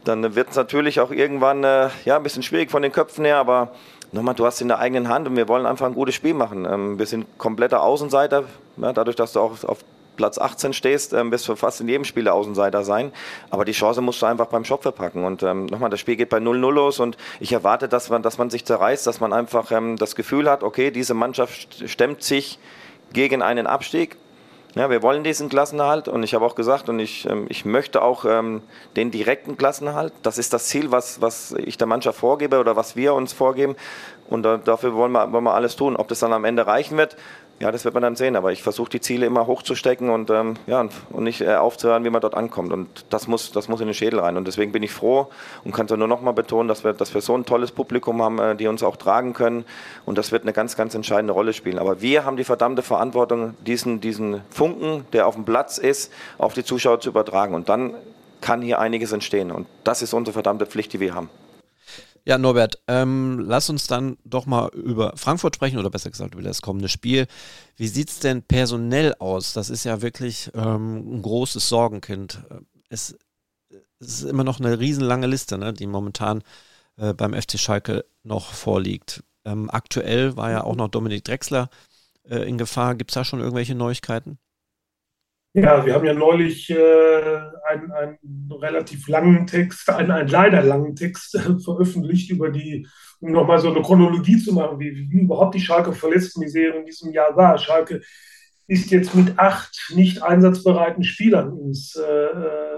dann 0.07 0.35
wird 0.35 0.49
es 0.51 0.55
natürlich 0.55 0.99
auch 0.99 1.11
irgendwann 1.11 1.63
äh, 1.63 1.89
ja, 2.05 2.15
ein 2.15 2.23
bisschen 2.23 2.43
schwierig 2.43 2.71
von 2.71 2.81
den 2.81 2.91
Köpfen 2.91 3.25
her, 3.25 3.37
aber 3.37 3.71
nochmal, 4.11 4.35
du 4.35 4.45
hast 4.45 4.61
in 4.61 4.67
der 4.67 4.79
eigenen 4.79 5.09
Hand 5.09 5.27
und 5.27 5.35
wir 5.35 5.47
wollen 5.47 5.65
einfach 5.65 5.85
ein 5.85 5.93
gutes 5.93 6.15
Spiel 6.15 6.33
machen. 6.33 6.65
Ähm, 6.65 6.99
wir 6.99 7.05
sind 7.05 7.25
kompletter 7.37 7.81
Außenseiter, 7.81 8.43
ja, 8.77 8.93
dadurch, 8.93 9.15
dass 9.15 9.33
du 9.33 9.39
auch 9.39 9.63
auf 9.63 9.79
Platz 10.15 10.37
18 10.37 10.71
stehst, 10.71 11.13
ähm, 11.13 11.31
wirst 11.31 11.47
du 11.47 11.55
fast 11.57 11.81
in 11.81 11.89
jedem 11.89 12.05
Spiel 12.05 12.23
der 12.23 12.33
Außenseiter 12.35 12.83
sein. 12.83 13.11
Aber 13.49 13.65
die 13.65 13.73
Chance 13.73 13.99
musst 13.99 14.21
du 14.21 14.25
einfach 14.25 14.45
beim 14.45 14.63
Schopfe 14.63 14.93
packen. 14.93 15.25
Und 15.25 15.43
ähm, 15.43 15.65
nochmal, 15.65 15.89
das 15.89 15.99
Spiel 15.99 16.15
geht 16.15 16.29
bei 16.29 16.37
0-0 16.37 16.71
los 16.71 16.99
und 17.01 17.17
ich 17.41 17.51
erwarte, 17.51 17.89
dass 17.89 18.09
man, 18.09 18.21
dass 18.21 18.37
man 18.37 18.49
sich 18.49 18.63
zerreißt, 18.63 19.05
dass 19.05 19.19
man 19.19 19.33
einfach 19.33 19.71
das 19.97 20.15
Gefühl 20.15 20.49
hat, 20.49 20.63
okay, 20.63 20.89
diese 20.91 21.13
Mannschaft 21.13 21.89
stemmt 21.89 22.23
sich 22.23 22.59
gegen 23.11 23.41
einen 23.41 23.67
Abstieg 23.67 24.15
ja, 24.75 24.89
wir 24.89 25.01
wollen 25.01 25.23
diesen 25.23 25.47
Klassenerhalt 25.47 26.09
und 26.09 26.23
ich 26.23 26.33
habe 26.33 26.45
auch 26.45 26.55
gesagt 26.55 26.89
und 26.89 26.99
ich, 26.99 27.25
ähm, 27.29 27.45
ich 27.47 27.63
möchte 27.63 28.01
auch 28.01 28.25
ähm, 28.25 28.61
den 28.97 29.09
direkten 29.09 29.57
Klassenerhalt. 29.57 30.11
Das 30.21 30.37
ist 30.37 30.51
das 30.51 30.65
Ziel, 30.65 30.91
was, 30.91 31.21
was 31.21 31.53
ich 31.53 31.77
der 31.77 31.87
Mannschaft 31.87 32.19
vorgebe 32.19 32.59
oder 32.59 32.75
was 32.75 32.97
wir 32.97 33.13
uns 33.13 33.31
vorgeben. 33.31 33.77
Und 34.29 34.43
da, 34.43 34.57
dafür 34.57 34.93
wollen 34.93 35.13
wir, 35.13 35.31
wollen 35.31 35.45
wir 35.45 35.53
alles 35.53 35.77
tun. 35.77 35.95
Ob 35.95 36.09
das 36.09 36.19
dann 36.19 36.33
am 36.33 36.43
Ende 36.43 36.67
reichen 36.67 36.97
wird, 36.97 37.15
ja, 37.59 37.71
das 37.71 37.85
wird 37.85 37.93
man 37.93 38.03
dann 38.03 38.15
sehen. 38.15 38.35
Aber 38.35 38.51
ich 38.51 38.61
versuche 38.61 38.89
die 38.89 39.01
Ziele 39.01 39.25
immer 39.25 39.47
hochzustecken 39.47 40.09
und, 40.09 40.29
ähm, 40.29 40.55
ja, 40.67 40.87
und 41.09 41.23
nicht 41.23 41.41
äh, 41.41 41.55
aufzuhören, 41.55 42.03
wie 42.03 42.09
man 42.09 42.21
dort 42.21 42.35
ankommt. 42.35 42.73
Und 42.73 43.05
das 43.09 43.27
muss, 43.27 43.51
das 43.51 43.69
muss 43.69 43.79
in 43.79 43.87
den 43.87 43.93
Schädel 43.93 44.19
rein. 44.19 44.35
Und 44.37 44.45
deswegen 44.45 44.71
bin 44.71 44.83
ich 44.83 44.91
froh 44.91 45.27
und 45.63 45.71
kann 45.71 45.85
es 45.85 45.95
nur 45.95 46.07
noch 46.07 46.21
mal 46.21 46.33
betonen, 46.33 46.67
dass 46.67 46.83
wir, 46.83 46.93
dass 46.93 47.13
wir 47.13 47.21
so 47.21 47.35
ein 47.35 47.45
tolles 47.45 47.71
Publikum 47.71 48.21
haben, 48.21 48.39
äh, 48.39 48.55
die 48.55 48.67
uns 48.67 48.83
auch 48.83 48.97
tragen 48.97 49.33
können. 49.33 49.65
Und 50.05 50.17
das 50.17 50.31
wird 50.31 50.43
eine 50.43 50.53
ganz, 50.53 50.75
ganz 50.75 50.95
entscheidende 50.95 51.33
Rolle 51.33 51.53
spielen. 51.53 51.79
Aber 51.79 52.01
wir 52.01 52.25
haben 52.25 52.35
die 52.35 52.43
verdammte 52.43 52.81
Verantwortung, 52.81 53.55
diesen, 53.65 54.01
diesen 54.01 54.41
Funken, 54.49 55.05
der 55.13 55.27
auf 55.27 55.35
dem 55.35 55.45
Platz 55.45 55.77
ist, 55.77 56.11
auf 56.37 56.53
die 56.53 56.63
Zuschauer 56.63 56.99
zu 56.99 57.09
übertragen. 57.09 57.55
Und 57.55 57.69
dann 57.69 57.93
kann 58.41 58.61
hier 58.61 58.79
einiges 58.79 59.11
entstehen. 59.11 59.51
Und 59.51 59.65
das 59.83 60.01
ist 60.01 60.13
unsere 60.13 60.33
verdammte 60.33 60.65
Pflicht, 60.65 60.91
die 60.93 60.99
wir 60.99 61.15
haben. 61.15 61.29
Ja, 62.27 62.39
Norbert, 62.39 62.81
ähm, 62.87 63.39
lass 63.39 63.69
uns 63.69 63.85
dann 63.85 64.17
doch 64.25 64.47
mal 64.47 64.69
über 64.73 65.13
Frankfurt 65.15 65.55
sprechen 65.55 65.77
oder 65.77 65.91
besser 65.91 66.09
gesagt 66.09 66.33
über 66.33 66.41
das 66.41 66.63
kommende 66.63 66.89
Spiel. 66.89 67.27
Wie 67.77 67.87
sieht 67.87 68.09
es 68.09 68.19
denn 68.19 68.41
personell 68.41 69.13
aus? 69.19 69.53
Das 69.53 69.69
ist 69.69 69.83
ja 69.83 70.01
wirklich 70.01 70.49
ähm, 70.55 71.17
ein 71.17 71.21
großes 71.21 71.69
Sorgenkind. 71.69 72.39
Es, 72.89 73.15
es, 73.99 74.07
ist 74.07 74.23
immer 74.23 74.43
noch 74.43 74.59
eine 74.59 74.79
riesenlange 74.79 75.27
Liste, 75.27 75.59
ne, 75.59 75.71
die 75.71 75.85
momentan 75.85 76.41
äh, 76.97 77.13
beim 77.13 77.39
FC 77.39 77.59
Schalke 77.59 78.05
noch 78.23 78.53
vorliegt. 78.53 79.23
Ähm, 79.45 79.69
aktuell 79.69 80.35
war 80.35 80.49
ja 80.49 80.63
auch 80.63 80.75
noch 80.75 80.87
Dominik 80.87 81.23
Drexler 81.25 81.69
äh, 82.27 82.37
in 82.49 82.57
Gefahr. 82.57 82.95
Gibt 82.95 83.11
es 83.11 83.15
da 83.15 83.23
schon 83.23 83.39
irgendwelche 83.39 83.75
Neuigkeiten? 83.75 84.39
Ja, 85.57 85.85
wir 85.85 85.93
haben 85.93 86.05
ja 86.05 86.13
neulich 86.13 86.69
äh, 86.69 86.75
einen, 86.75 87.89
einen 87.93 88.51
relativ 88.51 89.07
langen 89.07 89.47
Text, 89.47 89.89
einen, 89.89 90.11
einen 90.11 90.27
leider 90.27 90.61
langen 90.61 90.97
Text 90.97 91.33
äh, 91.35 91.57
veröffentlicht 91.63 92.29
über 92.29 92.49
die, 92.49 92.85
um 93.21 93.31
nochmal 93.31 93.59
so 93.59 93.71
eine 93.71 93.81
Chronologie 93.81 94.37
zu 94.37 94.53
machen, 94.53 94.81
wie, 94.81 95.09
wie 95.09 95.21
überhaupt 95.21 95.55
die 95.55 95.61
Schalke 95.61 95.93
Verletztenmisere 95.93 96.79
in 96.79 96.85
diesem 96.85 97.13
Jahr 97.13 97.37
war. 97.37 97.57
Schalke 97.57 98.01
ist 98.67 98.91
jetzt 98.91 99.15
mit 99.15 99.39
acht 99.39 99.93
nicht 99.95 100.21
einsatzbereiten 100.21 101.05
Spielern 101.05 101.57
ins 101.57 101.95
äh, 101.95 102.03
äh 102.03 102.75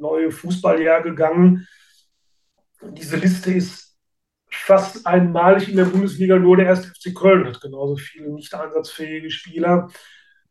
neue 0.00 0.30
Fußballjahr 0.30 1.02
gegangen. 1.02 1.68
Diese 2.96 3.16
Liste 3.16 3.52
ist 3.52 3.98
fast 4.50 5.06
einmalig 5.06 5.68
in 5.68 5.76
der 5.76 5.84
Bundesliga, 5.84 6.38
nur 6.38 6.56
der 6.56 6.66
erste 6.66 6.88
FC 6.88 7.14
Köln 7.14 7.46
hat 7.46 7.60
genauso 7.60 7.96
viele 7.96 8.32
nicht 8.32 8.54
einsatzfähige 8.54 9.30
Spieler. 9.30 9.90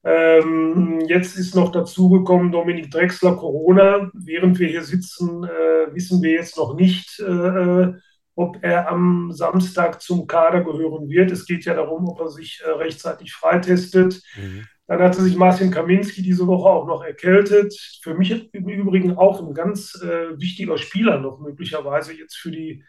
Ähm, 0.05 1.01
jetzt 1.07 1.37
ist 1.37 1.55
noch 1.55 1.71
dazugekommen 1.71 2.51
Dominik 2.51 2.91
Drexler 2.91 3.35
Corona. 3.35 4.11
Während 4.13 4.59
wir 4.59 4.67
hier 4.67 4.83
sitzen, 4.83 5.43
äh, 5.45 5.93
wissen 5.93 6.21
wir 6.21 6.31
jetzt 6.31 6.57
noch 6.57 6.75
nicht, 6.75 7.19
äh, 7.21 7.93
ob 8.35 8.57
er 8.61 8.89
am 8.89 9.31
Samstag 9.31 10.01
zum 10.01 10.27
Kader 10.27 10.63
gehören 10.63 11.07
wird. 11.07 11.31
Es 11.31 11.45
geht 11.45 11.65
ja 11.65 11.73
darum, 11.73 12.09
ob 12.09 12.19
er 12.19 12.29
sich 12.29 12.61
äh, 12.65 12.69
rechtzeitig 12.69 13.33
freitestet. 13.33 14.21
Mhm. 14.35 14.67
Dann 14.87 15.01
hatte 15.01 15.21
sich 15.21 15.37
Marcin 15.37 15.71
Kaminski 15.71 16.21
diese 16.21 16.45
Woche 16.47 16.69
auch 16.69 16.85
noch 16.85 17.03
erkältet. 17.03 17.73
Für 18.01 18.15
mich 18.15 18.53
im 18.53 18.67
Übrigen 18.67 19.17
auch 19.17 19.41
ein 19.41 19.53
ganz 19.53 19.95
äh, 20.03 20.37
wichtiger 20.37 20.77
Spieler 20.77 21.19
noch 21.19 21.39
möglicherweise 21.39 22.13
jetzt 22.13 22.35
für 22.35 22.51
die, 22.51 22.83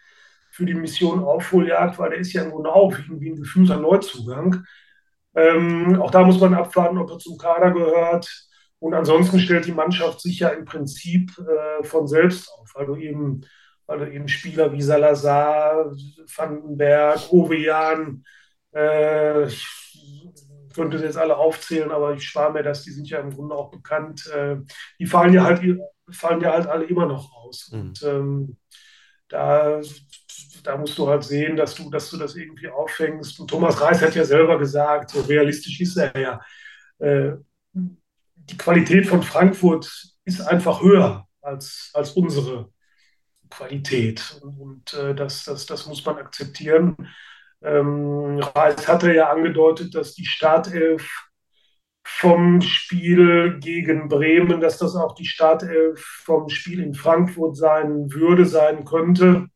für 0.50 0.66
die 0.66 0.74
Mission 0.74 1.22
Aufholjagd, 1.22 1.98
weil 2.00 2.10
der 2.10 2.18
ist 2.18 2.32
ja 2.32 2.42
im 2.42 2.50
Grunde 2.50 2.72
auch 2.72 2.92
irgendwie 2.98 3.30
ein 3.30 3.36
gefühlter 3.36 3.78
Neuzugang. 3.78 4.64
Ähm, 5.34 6.00
auch 6.00 6.10
da 6.10 6.22
muss 6.24 6.40
man 6.40 6.54
abwarten, 6.54 6.98
ob 6.98 7.10
er 7.10 7.18
zum 7.18 7.36
Kader 7.36 7.72
gehört. 7.72 8.28
Und 8.78 8.94
ansonsten 8.94 9.38
stellt 9.38 9.66
die 9.66 9.72
Mannschaft 9.72 10.20
sich 10.20 10.40
ja 10.40 10.48
im 10.48 10.64
Prinzip 10.64 11.32
äh, 11.38 11.84
von 11.84 12.06
selbst 12.06 12.50
auf. 12.52 12.70
Also 12.74 12.96
eben, 12.96 13.42
also 13.86 14.04
eben 14.04 14.28
Spieler 14.28 14.72
wie 14.72 14.82
Salazar, 14.82 15.92
Vandenberg, 16.36 17.32
Ovejan, 17.32 18.24
äh, 18.74 19.46
ich 19.46 19.66
könnte 20.74 20.98
sie 20.98 21.04
jetzt 21.04 21.16
alle 21.16 21.36
aufzählen, 21.36 21.92
aber 21.92 22.14
ich 22.14 22.24
spare 22.24 22.52
mir 22.52 22.62
das, 22.62 22.82
die 22.82 22.90
sind 22.90 23.08
ja 23.08 23.20
im 23.20 23.30
Grunde 23.30 23.54
auch 23.54 23.70
bekannt. 23.70 24.26
Äh, 24.34 24.56
die 24.98 25.06
fallen 25.06 25.32
ja 25.32 25.44
halt, 25.44 25.62
fallen 26.10 26.40
ja 26.40 26.52
halt 26.52 26.66
alle 26.66 26.84
immer 26.84 27.06
noch 27.06 27.32
aus. 27.32 27.70
Mhm. 27.72 27.80
Und 27.80 28.02
ähm, 28.02 28.56
da 29.28 29.80
da 30.64 30.76
musst 30.76 30.98
du 30.98 31.08
halt 31.08 31.22
sehen, 31.22 31.56
dass 31.56 31.74
du, 31.74 31.90
dass 31.90 32.10
du 32.10 32.16
das 32.16 32.34
irgendwie 32.34 32.68
auffängst. 32.68 33.38
Und 33.38 33.48
Thomas 33.48 33.80
Reis 33.80 34.02
hat 34.02 34.14
ja 34.14 34.24
selber 34.24 34.58
gesagt, 34.58 35.10
so 35.10 35.20
realistisch 35.20 35.80
ist 35.80 35.96
er 35.96 36.18
ja. 36.18 36.40
Äh, 36.98 37.36
die 37.72 38.56
Qualität 38.56 39.06
von 39.06 39.22
Frankfurt 39.22 39.90
ist 40.24 40.40
einfach 40.40 40.82
höher 40.82 41.26
als, 41.40 41.90
als 41.94 42.12
unsere 42.12 42.70
Qualität. 43.50 44.40
Und, 44.42 44.58
und 44.58 44.94
äh, 44.94 45.14
das, 45.14 45.44
das, 45.44 45.66
das 45.66 45.86
muss 45.86 46.04
man 46.04 46.16
akzeptieren. 46.16 46.96
Ähm, 47.62 48.38
Reis 48.54 48.88
hatte 48.88 49.14
ja 49.14 49.30
angedeutet, 49.30 49.94
dass 49.94 50.14
die 50.14 50.26
Startelf 50.26 51.08
vom 52.06 52.60
Spiel 52.60 53.58
gegen 53.60 54.08
Bremen, 54.08 54.60
dass 54.60 54.78
das 54.78 54.94
auch 54.94 55.14
die 55.14 55.24
Startelf 55.24 56.00
vom 56.24 56.48
Spiel 56.50 56.82
in 56.82 56.94
Frankfurt 56.94 57.56
sein 57.56 58.12
würde, 58.12 58.44
sein 58.44 58.84
könnte. 58.84 59.48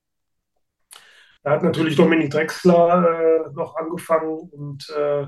Da 1.48 1.54
hat 1.54 1.62
natürlich 1.62 1.96
Dominik 1.96 2.30
Drexler 2.30 3.46
äh, 3.48 3.52
noch 3.54 3.74
angefangen 3.76 4.50
und 4.50 4.86
äh, 4.90 5.26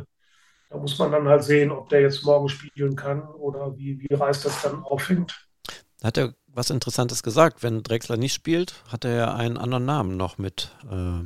da 0.69 0.77
muss 0.77 0.99
man 0.99 1.11
dann 1.11 1.27
halt 1.27 1.43
sehen, 1.43 1.71
ob 1.71 1.89
der 1.89 2.03
jetzt 2.03 2.27
morgen 2.27 2.51
spielen 2.51 2.95
kann 2.95 3.27
oder 3.27 3.75
wie, 3.79 3.99
wie 4.01 4.13
Reis 4.13 4.43
das 4.43 4.61
dann 4.61 4.83
auffängt. 4.83 5.49
Hat 6.05 6.19
er 6.19 6.35
was 6.47 6.69
Interessantes 6.69 7.23
gesagt. 7.23 7.63
Wenn 7.63 7.83
Drexler 7.83 8.19
nicht 8.19 8.35
spielt, 8.35 8.85
hat 8.93 9.07
er 9.07 9.15
ja 9.15 9.35
einen 9.35 9.57
anderen 9.57 9.87
Namen 9.87 10.19
noch 10.19 10.37
mit 10.37 10.77
äh, 10.91 11.25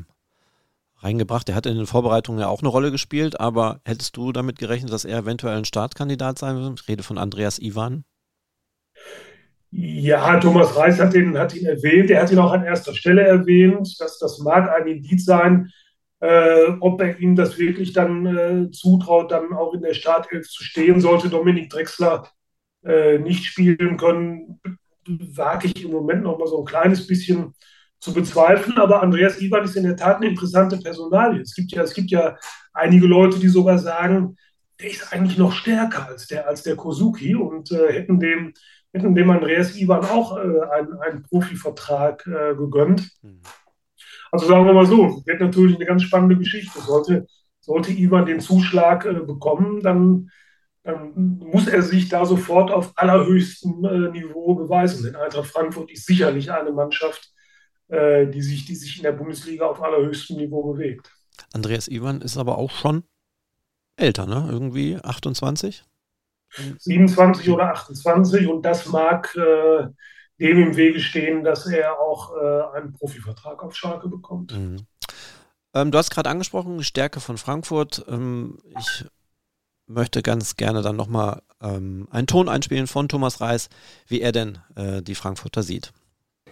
reingebracht. 1.04 1.48
Er 1.48 1.56
hat 1.56 1.66
in 1.66 1.76
den 1.76 1.88
Vorbereitungen 1.88 2.40
ja 2.40 2.46
auch 2.46 2.60
eine 2.60 2.68
Rolle 2.68 2.92
gespielt, 2.92 3.40
aber 3.40 3.80
hättest 3.84 4.16
du 4.16 4.30
damit 4.30 4.60
gerechnet, 4.60 4.92
dass 4.92 5.04
er 5.04 5.18
eventuell 5.18 5.56
ein 5.56 5.64
Startkandidat 5.64 6.38
sein 6.38 6.56
wird? 6.56 6.80
Ich 6.80 6.86
rede 6.86 7.02
von 7.02 7.18
Andreas 7.18 7.58
Iwan. 7.58 8.04
Ja, 9.76 10.38
Thomas 10.38 10.76
Reis 10.76 11.00
hat 11.00 11.14
ihn, 11.14 11.36
hat 11.36 11.52
ihn 11.52 11.66
erwähnt. 11.66 12.08
Er 12.08 12.22
hat 12.22 12.30
ihn 12.30 12.38
auch 12.38 12.52
an 12.52 12.62
erster 12.64 12.94
Stelle 12.94 13.22
erwähnt. 13.22 14.00
Dass, 14.00 14.20
das 14.20 14.38
mag 14.38 14.70
ein 14.70 14.86
Indiz 14.86 15.24
sein, 15.24 15.72
äh, 16.20 16.68
ob 16.78 17.00
er 17.00 17.18
ihm 17.18 17.34
das 17.34 17.58
wirklich 17.58 17.92
dann 17.92 18.24
äh, 18.24 18.70
zutraut, 18.70 19.32
dann 19.32 19.52
auch 19.52 19.74
in 19.74 19.82
der 19.82 19.94
Startelf 19.94 20.48
zu 20.48 20.62
stehen. 20.62 21.00
Sollte 21.00 21.28
Dominik 21.28 21.70
Drexler 21.70 22.28
äh, 22.84 23.18
nicht 23.18 23.46
spielen 23.46 23.96
können, 23.96 24.60
wage 25.08 25.66
ich 25.66 25.84
im 25.84 25.90
Moment 25.90 26.22
noch 26.22 26.38
mal 26.38 26.46
so 26.46 26.60
ein 26.60 26.66
kleines 26.66 27.04
bisschen 27.08 27.52
zu 27.98 28.14
bezweifeln. 28.14 28.78
Aber 28.78 29.02
Andreas 29.02 29.40
Iwan 29.40 29.64
ist 29.64 29.74
in 29.74 29.82
der 29.82 29.96
Tat 29.96 30.18
eine 30.18 30.28
interessante 30.28 30.78
Personalie. 30.78 31.40
Es 31.40 31.52
gibt 31.52 31.72
ja, 31.72 31.82
es 31.82 31.94
gibt 31.94 32.12
ja 32.12 32.36
einige 32.72 33.08
Leute, 33.08 33.40
die 33.40 33.48
sogar 33.48 33.78
sagen, 33.80 34.36
der 34.78 34.90
ist 34.90 35.12
eigentlich 35.12 35.36
noch 35.36 35.52
stärker 35.52 36.06
als 36.06 36.28
der, 36.28 36.46
als 36.46 36.62
der 36.62 36.76
Kozuki 36.76 37.34
und 37.34 37.72
äh, 37.72 37.92
hätten 37.92 38.20
dem 38.20 38.54
hätten 38.94 39.14
dem 39.14 39.30
Andreas 39.30 39.76
Ivan 39.76 40.04
auch 40.04 40.36
äh, 40.36 40.40
einen, 40.40 40.98
einen 41.00 41.22
Profivertrag 41.22 42.26
äh, 42.26 42.54
gegönnt. 42.54 43.10
Mhm. 43.22 43.40
Also 44.30 44.46
sagen 44.46 44.66
wir 44.66 44.72
mal 44.72 44.86
so, 44.86 45.22
wird 45.26 45.40
natürlich 45.40 45.76
eine 45.76 45.86
ganz 45.86 46.02
spannende 46.04 46.36
Geschichte. 46.36 46.80
Sollte, 46.80 47.26
sollte 47.60 47.92
Ivan 47.92 48.26
den 48.26 48.40
Zuschlag 48.40 49.04
äh, 49.04 49.14
bekommen, 49.14 49.80
dann, 49.82 50.30
dann, 50.84 51.12
muss 51.38 51.66
er 51.66 51.82
sich 51.82 52.08
da 52.08 52.24
sofort 52.24 52.70
auf 52.70 52.92
allerhöchstem 52.96 53.84
äh, 53.84 54.10
Niveau 54.10 54.54
beweisen. 54.54 55.04
Denn 55.04 55.16
Eintracht 55.16 55.46
Frankfurt 55.46 55.90
ist 55.90 56.06
sicherlich 56.06 56.52
eine 56.52 56.72
Mannschaft, 56.72 57.32
äh, 57.88 58.26
die, 58.26 58.42
sich, 58.42 58.64
die 58.64 58.74
sich 58.76 58.98
in 58.98 59.02
der 59.02 59.12
Bundesliga 59.12 59.66
auf 59.66 59.82
allerhöchstem 59.82 60.36
Niveau 60.36 60.72
bewegt. 60.72 61.10
Andreas 61.52 61.88
Ivan 61.88 62.20
ist 62.20 62.36
aber 62.36 62.58
auch 62.58 62.70
schon 62.70 63.02
älter, 63.96 64.26
ne? 64.26 64.48
Irgendwie 64.50 64.98
28? 65.02 65.84
27 66.78 67.50
oder 67.50 67.70
28 67.72 68.46
und 68.48 68.62
das 68.62 68.86
mag 68.86 69.34
äh, 69.36 69.88
dem 70.38 70.58
im 70.58 70.76
Wege 70.76 71.00
stehen, 71.00 71.44
dass 71.44 71.66
er 71.66 71.98
auch 71.98 72.32
äh, 72.36 72.76
einen 72.76 72.92
Profivertrag 72.92 73.62
auf 73.62 73.76
Schalke 73.76 74.08
bekommt. 74.08 74.56
Mhm. 74.56 74.86
Ähm, 75.74 75.90
du 75.90 75.98
hast 75.98 76.10
gerade 76.10 76.30
angesprochen, 76.30 76.82
Stärke 76.82 77.20
von 77.20 77.38
Frankfurt. 77.38 78.04
Ähm, 78.08 78.58
ich 78.78 79.04
möchte 79.86 80.22
ganz 80.22 80.56
gerne 80.56 80.82
dann 80.82 80.96
nochmal 80.96 81.42
ähm, 81.60 82.08
einen 82.10 82.26
Ton 82.26 82.48
einspielen 82.48 82.86
von 82.86 83.08
Thomas 83.08 83.40
Reis, 83.40 83.68
wie 84.06 84.20
er 84.20 84.32
denn 84.32 84.58
äh, 84.76 85.02
die 85.02 85.14
Frankfurter 85.14 85.62
sieht. 85.62 85.92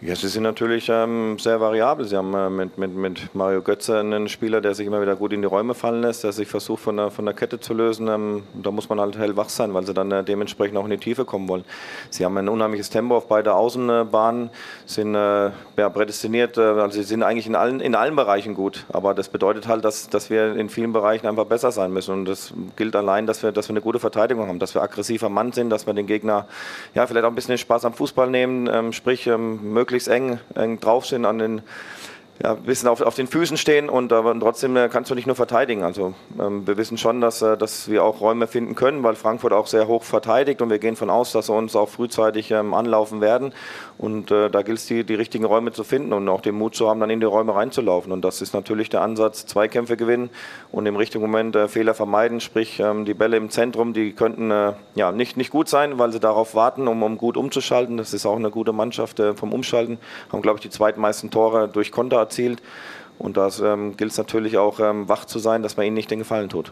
Ja, 0.05 0.17
sie 0.17 0.27
sind 0.27 0.43
natürlich 0.43 0.89
ähm, 0.89 1.39
sehr 1.39 1.61
variabel. 1.61 2.05
Sie 2.05 2.17
haben 2.17 2.33
äh, 2.33 2.49
mit, 2.49 2.77
mit, 2.77 2.93
mit 2.93 3.33
Mario 3.33 3.61
Götze 3.61 4.01
einen 4.01 4.27
Spieler, 4.27 4.59
der 4.59 4.75
sich 4.75 4.85
immer 4.85 5.01
wieder 5.01 5.15
gut 5.15 5.31
in 5.31 5.41
die 5.41 5.47
Räume 5.47 5.75
fallen 5.75 6.01
lässt, 6.01 6.25
der 6.25 6.33
sich 6.33 6.49
versucht 6.49 6.83
von 6.83 6.97
der, 6.97 7.09
von 7.09 7.23
der 7.23 7.33
Kette 7.33 7.57
zu 7.57 7.73
lösen. 7.73 8.09
Ähm, 8.09 8.43
da 8.53 8.71
muss 8.71 8.89
man 8.89 8.99
halt 8.99 9.17
hellwach 9.17 9.47
sein, 9.47 9.73
weil 9.73 9.85
sie 9.85 9.93
dann 9.93 10.11
äh, 10.11 10.21
dementsprechend 10.21 10.77
auch 10.77 10.83
in 10.83 10.89
die 10.89 10.97
Tiefe 10.97 11.23
kommen 11.23 11.47
wollen. 11.47 11.63
Sie 12.09 12.25
haben 12.25 12.37
ein 12.37 12.49
unheimliches 12.49 12.89
Tempo 12.89 13.15
auf 13.15 13.29
beide 13.29 13.53
Außenbahnen, 13.53 14.49
sind 14.85 15.15
äh, 15.15 15.51
ja, 15.77 15.89
prädestiniert, 15.89 16.57
äh, 16.57 16.63
also 16.63 16.97
sie 16.97 17.03
sind 17.03 17.23
eigentlich 17.23 17.47
in 17.47 17.55
allen, 17.55 17.79
in 17.79 17.95
allen 17.95 18.17
Bereichen 18.17 18.55
gut. 18.55 18.85
Aber 18.91 19.13
das 19.13 19.29
bedeutet 19.29 19.69
halt, 19.69 19.85
dass, 19.85 20.09
dass 20.09 20.29
wir 20.29 20.57
in 20.57 20.67
vielen 20.67 20.91
Bereichen 20.91 21.27
einfach 21.27 21.45
besser 21.45 21.71
sein 21.71 21.93
müssen. 21.93 22.11
Und 22.13 22.25
das 22.25 22.53
gilt 22.75 22.97
allein, 22.97 23.25
dass 23.25 23.41
wir, 23.41 23.53
dass 23.53 23.69
wir 23.69 23.73
eine 23.73 23.81
gute 23.81 23.99
Verteidigung 23.99 24.49
haben, 24.49 24.59
dass 24.59 24.75
wir 24.75 24.81
aggressiver 24.81 25.29
Mann 25.29 25.53
sind, 25.53 25.69
dass 25.69 25.87
wir 25.87 25.93
den 25.93 26.07
Gegner 26.07 26.45
ja, 26.93 27.07
vielleicht 27.07 27.23
auch 27.23 27.29
ein 27.29 27.35
bisschen 27.35 27.57
Spaß 27.57 27.85
am 27.85 27.93
Fußball 27.93 28.29
nehmen, 28.29 28.69
ähm, 28.69 28.91
sprich 28.91 29.27
ähm, 29.27 29.71
möglichst 29.71 29.92
möglichst 29.93 30.07
eng, 30.07 30.39
eng 30.55 30.79
drauf 30.79 31.05
an 31.23 31.37
den 31.37 31.61
ja, 32.41 32.53
ein 32.53 32.63
bisschen 32.63 32.89
auf, 32.89 33.01
auf 33.01 33.15
den 33.15 33.27
Füßen 33.27 33.57
stehen 33.57 33.89
und 33.89 34.11
aber 34.11 34.37
trotzdem 34.39 34.75
äh, 34.75 34.89
kannst 34.89 35.11
du 35.11 35.15
nicht 35.15 35.27
nur 35.27 35.35
verteidigen. 35.35 35.83
Also 35.83 36.13
ähm, 36.39 36.65
wir 36.65 36.77
wissen 36.77 36.97
schon, 36.97 37.21
dass, 37.21 37.41
äh, 37.41 37.57
dass 37.57 37.89
wir 37.89 38.03
auch 38.03 38.21
Räume 38.21 38.47
finden 38.47 38.73
können, 38.73 39.03
weil 39.03 39.15
Frankfurt 39.15 39.53
auch 39.53 39.67
sehr 39.67 39.87
hoch 39.87 40.03
verteidigt 40.03 40.61
und 40.61 40.69
wir 40.69 40.79
gehen 40.79 40.95
von 40.95 41.09
aus, 41.09 41.31
dass 41.31 41.47
sie 41.47 41.53
uns 41.53 41.75
auch 41.75 41.89
frühzeitig 41.89 42.49
ähm, 42.51 42.73
anlaufen 42.73 43.21
werden. 43.21 43.53
Und 43.99 44.31
äh, 44.31 44.49
da 44.49 44.63
gilt 44.63 44.79
es, 44.79 44.87
die, 44.87 45.03
die 45.03 45.13
richtigen 45.13 45.45
Räume 45.45 45.71
zu 45.71 45.83
finden 45.83 46.11
und 46.11 46.27
auch 46.27 46.41
den 46.41 46.55
Mut 46.55 46.75
zu 46.75 46.89
haben, 46.89 46.99
dann 46.99 47.11
in 47.11 47.19
die 47.19 47.25
Räume 47.25 47.53
reinzulaufen. 47.53 48.11
Und 48.11 48.25
das 48.25 48.41
ist 48.41 48.53
natürlich 48.53 48.89
der 48.89 49.01
Ansatz, 49.01 49.45
Zweikämpfe 49.45 49.95
gewinnen 49.95 50.31
und 50.71 50.87
im 50.87 50.95
richtigen 50.95 51.21
Moment 51.21 51.55
äh, 51.55 51.67
Fehler 51.67 51.93
vermeiden. 51.93 52.39
Sprich, 52.39 52.79
ähm, 52.79 53.05
die 53.05 53.13
Bälle 53.13 53.37
im 53.37 53.51
Zentrum, 53.51 53.93
die 53.93 54.11
könnten 54.11 54.49
äh, 54.49 54.73
ja, 54.95 55.11
nicht, 55.11 55.37
nicht 55.37 55.51
gut 55.51 55.69
sein, 55.69 55.99
weil 55.99 56.11
sie 56.11 56.19
darauf 56.19 56.55
warten, 56.55 56.87
um, 56.87 57.03
um 57.03 57.17
gut 57.17 57.37
umzuschalten. 57.37 57.97
Das 57.97 58.13
ist 58.13 58.25
auch 58.25 58.35
eine 58.35 58.49
gute 58.49 58.73
Mannschaft 58.73 59.19
äh, 59.19 59.35
vom 59.35 59.53
Umschalten. 59.53 59.99
Haben, 60.31 60.41
glaube 60.41 60.57
ich, 60.57 60.63
die 60.63 60.71
zweitmeisten 60.71 61.29
Tore 61.29 61.67
durch 61.67 61.91
Konter 61.91 62.22
erzielt. 62.23 62.61
Und 63.19 63.37
da 63.37 63.49
ähm, 63.61 63.95
gilt 63.95 64.11
es 64.11 64.17
natürlich 64.17 64.57
auch, 64.57 64.79
ähm, 64.79 65.07
wach 65.07 65.25
zu 65.25 65.39
sein, 65.39 65.63
dass 65.63 65.77
man 65.77 65.85
ihnen 65.85 65.95
nicht 65.95 66.11
den 66.11 66.19
Gefallen 66.19 66.49
tut. 66.49 66.71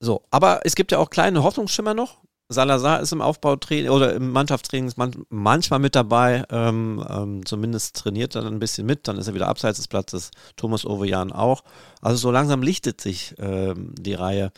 So, 0.00 0.22
aber 0.30 0.60
es 0.64 0.74
gibt 0.74 0.92
ja 0.92 0.98
auch 0.98 1.10
kleine 1.10 1.42
Hoffnungsschimmer 1.42 1.94
noch. 1.94 2.22
Salazar 2.48 3.00
ist 3.00 3.12
im 3.12 3.20
Aufbautraining 3.20 3.90
oder 3.90 4.14
im 4.14 4.30
Mannschaftstraining 4.30 4.92
manchmal 5.30 5.78
mit 5.78 5.94
dabei, 5.94 6.44
ähm, 6.50 7.04
ähm, 7.08 7.46
zumindest 7.46 7.96
trainiert 7.96 8.34
er 8.34 8.42
dann 8.42 8.54
ein 8.54 8.58
bisschen 8.58 8.86
mit, 8.86 9.08
dann 9.08 9.16
ist 9.16 9.26
er 9.26 9.34
wieder 9.34 9.48
abseits 9.48 9.78
des 9.78 9.88
Platzes, 9.88 10.30
Thomas 10.56 10.84
Ovejan 10.84 11.32
auch. 11.32 11.64
Also 12.00 12.16
so 12.16 12.30
langsam 12.30 12.62
lichtet 12.62 13.00
sich 13.00 13.34
ähm, 13.38 13.94
die 13.96 14.14
Reihe. 14.14 14.52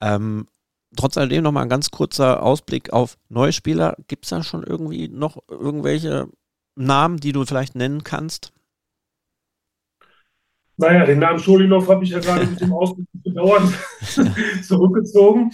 Ähm, 0.00 0.46
trotz 0.96 1.16
alledem 1.16 1.44
nochmal 1.44 1.64
ein 1.64 1.68
ganz 1.68 1.90
kurzer 1.90 2.42
Ausblick 2.42 2.92
auf 2.92 3.16
neue 3.28 3.52
Spieler. 3.52 3.96
Gibt 4.08 4.24
es 4.24 4.30
da 4.30 4.42
schon 4.42 4.62
irgendwie 4.62 5.08
noch 5.08 5.38
irgendwelche 5.48 6.28
Namen, 6.80 7.18
die 7.18 7.32
du 7.32 7.44
vielleicht 7.44 7.74
nennen 7.74 8.04
kannst? 8.04 8.52
Naja, 10.76 11.04
den 11.04 11.18
Namen 11.18 11.38
Scholinov 11.38 11.88
habe 11.88 12.04
ich 12.04 12.10
ja 12.10 12.20
gerade 12.20 12.46
mit 12.46 12.60
dem 12.60 12.72
Ausdruck 12.72 13.06
bedauernd 13.12 13.72
zurückgezogen. 14.62 15.52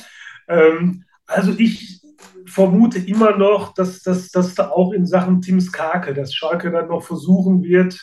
Ähm, 0.48 1.04
also 1.26 1.52
ich 1.58 2.00
vermute 2.46 3.00
immer 3.00 3.36
noch, 3.36 3.74
dass, 3.74 4.02
dass, 4.02 4.30
dass 4.30 4.54
da 4.54 4.70
auch 4.70 4.92
in 4.92 5.04
Sachen 5.04 5.42
Tim 5.42 5.60
Skake, 5.60 6.14
dass 6.14 6.32
Schalke 6.32 6.70
dann 6.70 6.88
noch 6.88 7.02
versuchen 7.02 7.62
wird, 7.64 8.00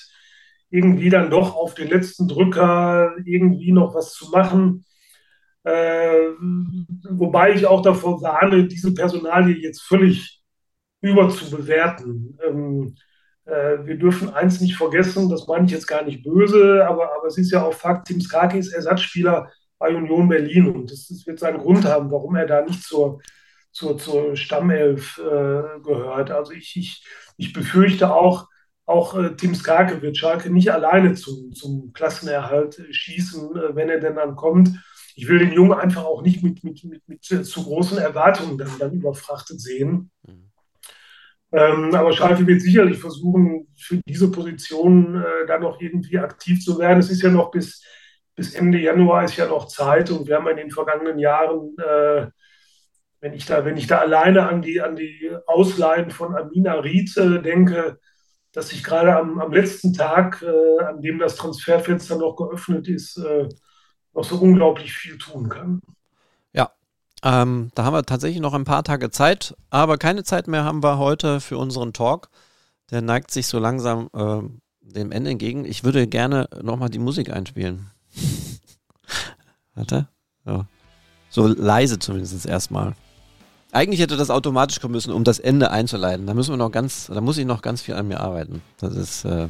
irgendwie 0.69 1.09
dann 1.09 1.29
doch 1.29 1.55
auf 1.55 1.75
den 1.75 1.87
letzten 1.87 2.27
Drücker 2.27 3.15
irgendwie 3.23 3.71
noch 3.71 3.95
was 3.95 4.11
zu 4.11 4.29
machen. 4.31 4.85
Äh, 5.63 6.33
wobei 7.09 7.53
ich 7.53 7.65
auch 7.65 7.81
davor 7.81 8.21
warne, 8.21 8.67
diese 8.67 8.93
Personalie 8.93 9.55
jetzt 9.55 9.81
völlig 9.81 10.43
überzubewerten. 11.01 12.37
Ähm, 12.45 12.95
äh, 12.97 13.12
wir 13.45 13.97
dürfen 13.97 14.33
eins 14.33 14.61
nicht 14.61 14.75
vergessen, 14.75 15.29
das 15.29 15.47
meine 15.47 15.65
ich 15.65 15.71
jetzt 15.71 15.87
gar 15.87 16.03
nicht 16.03 16.23
böse, 16.23 16.85
aber, 16.87 17.13
aber 17.15 17.27
es 17.27 17.37
ist 17.37 17.51
ja 17.51 17.63
auch 17.63 17.73
Fakt, 17.73 18.07
Tim 18.07 18.21
Skaki 18.21 18.57
ist 18.57 18.73
Ersatzspieler 18.73 19.51
bei 19.77 19.93
Union 19.93 20.29
Berlin 20.29 20.69
und 20.69 20.89
das, 20.89 21.07
das 21.07 21.27
wird 21.27 21.39
seinen 21.39 21.57
Grund 21.57 21.83
haben, 21.83 22.09
warum 22.09 22.35
er 22.35 22.45
da 22.45 22.61
nicht 22.61 22.83
zur, 22.83 23.19
zur, 23.73 23.97
zur 23.97 24.37
Stammelf 24.37 25.17
äh, 25.17 25.81
gehört. 25.83 26.31
Also 26.31 26.53
ich, 26.53 26.77
ich, 26.77 27.05
ich 27.35 27.51
befürchte 27.51 28.13
auch, 28.13 28.47
auch 28.85 29.17
äh, 29.17 29.35
Tim 29.35 29.55
Skake 29.55 30.01
wird 30.01 30.15
Schalke 30.15 30.49
nicht 30.49 30.71
alleine 30.71 31.13
zum, 31.15 31.51
zum 31.53 31.91
Klassenerhalt 31.91 32.81
schießen, 32.91 33.57
äh, 33.57 33.75
wenn 33.75 33.89
er 33.89 33.99
denn 33.99 34.15
dann 34.15 34.35
kommt 34.35 34.69
ich 35.15 35.27
will 35.27 35.39
den 35.39 35.53
Jungen 35.53 35.73
einfach 35.73 36.05
auch 36.05 36.21
nicht 36.21 36.43
mit, 36.43 36.63
mit, 36.63 36.83
mit, 36.83 37.07
mit 37.07 37.23
zu 37.23 37.63
großen 37.63 37.97
Erwartungen 37.97 38.57
dann, 38.57 38.71
dann 38.79 38.93
überfrachtet 38.93 39.61
sehen. 39.61 40.11
Mhm. 40.25 40.51
Ähm, 41.53 41.93
aber 41.93 42.11
Schalke 42.13 42.47
wird 42.47 42.61
sicherlich 42.61 42.97
versuchen, 42.97 43.67
für 43.77 44.01
diese 44.07 44.31
Position 44.31 45.21
äh, 45.21 45.45
dann 45.45 45.61
noch 45.61 45.79
irgendwie 45.79 46.17
aktiv 46.17 46.59
zu 46.59 46.79
werden. 46.79 46.99
Es 46.99 47.11
ist 47.11 47.21
ja 47.21 47.29
noch 47.29 47.51
bis, 47.51 47.83
bis 48.35 48.55
Ende 48.55 48.79
Januar 48.79 49.23
ist 49.23 49.37
ja 49.37 49.45
noch 49.45 49.67
Zeit 49.67 50.09
und 50.09 50.27
wir 50.27 50.35
haben 50.35 50.47
in 50.47 50.57
den 50.57 50.71
vergangenen 50.71 51.19
Jahren, 51.19 51.75
äh, 51.77 52.27
wenn, 53.21 53.33
ich 53.33 53.45
da, 53.45 53.65
wenn 53.65 53.77
ich 53.77 53.85
da 53.85 53.99
alleine 53.99 54.49
an 54.49 54.63
die, 54.63 54.81
an 54.81 54.95
die 54.95 55.31
Ausleihen 55.45 56.09
von 56.09 56.35
Amina 56.35 56.73
Ried 56.73 57.15
äh, 57.17 57.39
denke, 57.39 57.99
dass 58.51 58.71
ich 58.71 58.83
gerade 58.83 59.15
am, 59.15 59.39
am 59.39 59.53
letzten 59.53 59.93
Tag, 59.93 60.41
äh, 60.41 60.83
an 60.83 61.01
dem 61.01 61.19
das 61.19 61.35
Transferfenster 61.35 62.17
noch 62.17 62.35
geöffnet 62.35 62.87
ist, 62.87 63.17
äh, 63.17 63.47
noch 64.13 64.23
so 64.23 64.37
unglaublich 64.37 64.91
viel 64.93 65.19
tun 65.19 65.49
kann. 65.49 65.81
Ja, 67.23 67.41
ähm, 67.41 67.71
da 67.75 67.85
haben 67.85 67.93
wir 67.93 68.03
tatsächlich 68.03 68.41
noch 68.41 68.53
ein 68.53 68.65
paar 68.65 68.83
Tage 68.83 69.09
Zeit, 69.11 69.55
aber 69.69 69.97
keine 69.97 70.23
Zeit 70.23 70.47
mehr 70.47 70.63
haben 70.63 70.83
wir 70.83 70.97
heute 70.97 71.39
für 71.39 71.57
unseren 71.57 71.93
Talk. 71.93 72.29
Der 72.91 73.01
neigt 73.01 73.31
sich 73.31 73.47
so 73.47 73.59
langsam 73.59 74.09
äh, 74.13 74.41
dem 74.81 75.11
Ende 75.11 75.31
entgegen. 75.31 75.65
Ich 75.65 75.83
würde 75.83 76.07
gerne 76.07 76.47
nochmal 76.61 76.89
die 76.89 76.99
Musik 76.99 77.31
einspielen. 77.31 77.89
Warte. 79.75 80.07
So. 80.45 80.65
so 81.29 81.47
leise 81.47 81.97
zumindest 81.97 82.45
erstmal. 82.45 82.93
Eigentlich 83.71 84.01
hätte 84.01 84.17
das 84.17 84.29
automatisch 84.29 84.79
kommen 84.81 84.91
müssen, 84.91 85.13
um 85.13 85.23
das 85.23 85.39
Ende 85.39 85.71
einzuleiten. 85.71 86.27
Da 86.27 86.33
müssen 86.33 86.51
wir 86.51 86.57
noch 86.57 86.71
ganz, 86.71 87.07
da 87.07 87.21
muss 87.21 87.37
ich 87.37 87.45
noch 87.45 87.61
ganz 87.61 87.81
viel 87.81 87.95
an 87.95 88.07
mir 88.07 88.19
arbeiten. 88.19 88.61
Das 88.77 88.93
ist, 88.93 89.25
äh, 89.25 89.47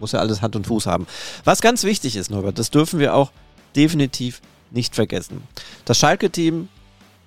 muss 0.00 0.12
ja 0.12 0.18
alles 0.18 0.42
Hand 0.42 0.56
und 0.56 0.66
Fuß 0.66 0.86
haben. 0.86 1.06
Was 1.44 1.60
ganz 1.60 1.84
wichtig 1.84 2.16
ist, 2.16 2.30
Norbert, 2.30 2.58
das 2.58 2.70
dürfen 2.70 2.98
wir 2.98 3.14
auch 3.14 3.30
definitiv 3.76 4.40
nicht 4.70 4.94
vergessen. 4.94 5.42
Das 5.84 5.98
Schalke-Team 5.98 6.68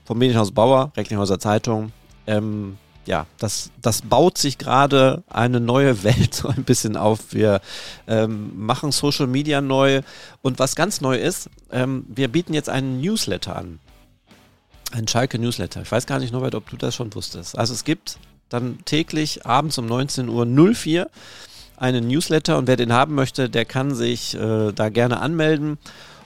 vom 0.05 0.17
Medienhaus 0.17 0.51
Bauer, 0.51 0.91
Recklinghauser 0.95 1.39
Zeitung, 1.39 1.91
ähm, 2.27 2.77
ja, 3.05 3.27
das, 3.37 3.71
das 3.81 4.01
baut 4.01 4.37
sich 4.37 4.57
gerade 4.57 5.23
eine 5.27 5.59
neue 5.59 6.03
Welt 6.03 6.33
so 6.33 6.47
ein 6.47 6.63
bisschen 6.63 6.97
auf. 6.97 7.33
Wir 7.33 7.61
ähm, 8.07 8.51
machen 8.55 8.91
Social 8.91 9.27
Media 9.27 9.61
neu 9.61 10.01
und 10.41 10.59
was 10.59 10.75
ganz 10.75 11.01
neu 11.01 11.17
ist, 11.17 11.49
ähm, 11.71 12.05
wir 12.07 12.27
bieten 12.27 12.53
jetzt 12.53 12.69
einen 12.69 13.01
Newsletter 13.01 13.55
an. 13.55 13.79
Ein 14.91 15.07
Schalke 15.07 15.39
Newsletter. 15.39 15.81
Ich 15.81 15.91
weiß 15.91 16.05
gar 16.05 16.19
nicht, 16.19 16.31
Norbert, 16.31 16.55
ob 16.55 16.69
du 16.69 16.77
das 16.77 16.95
schon 16.95 17.13
wusstest. 17.13 17.57
Also 17.57 17.73
es 17.73 17.83
gibt 17.83 18.17
dann 18.49 18.79
täglich 18.85 19.45
abends 19.45 19.77
um 19.77 19.87
19.04 19.87 20.99
Uhr 20.99 21.09
einen 21.77 22.07
Newsletter 22.07 22.57
und 22.57 22.67
wer 22.67 22.77
den 22.77 22.93
haben 22.93 23.15
möchte, 23.15 23.49
der 23.49 23.65
kann 23.65 23.93
sich 23.93 24.35
äh, 24.35 24.71
da 24.71 24.89
gerne 24.89 25.19
anmelden 25.19 25.77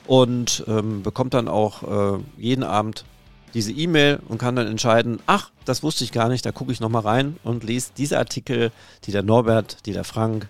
und 0.06 0.64
ähm, 0.68 1.02
bekommt 1.02 1.34
dann 1.34 1.48
auch 1.48 2.18
äh, 2.18 2.20
jeden 2.38 2.64
Abend 2.64 3.06
diese 3.54 3.72
E-Mail 3.72 4.20
und 4.28 4.38
kann 4.38 4.56
dann 4.56 4.68
entscheiden, 4.68 5.20
ach, 5.26 5.52
das 5.66 5.84
wusste 5.84 6.04
ich 6.04 6.12
gar 6.12 6.30
nicht, 6.30 6.46
da 6.46 6.52
gucke 6.52 6.72
ich 6.72 6.80
nochmal 6.80 7.04
rein 7.04 7.38
und 7.44 7.64
lese 7.64 7.92
diese 7.98 8.18
Artikel, 8.18 8.72
die 9.06 9.12
der 9.12 9.24
Norbert, 9.24 9.86
die 9.86 9.94
der 9.94 10.04
Frank 10.04 10.48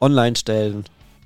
online 0.00 0.36
stellen, 0.36 0.84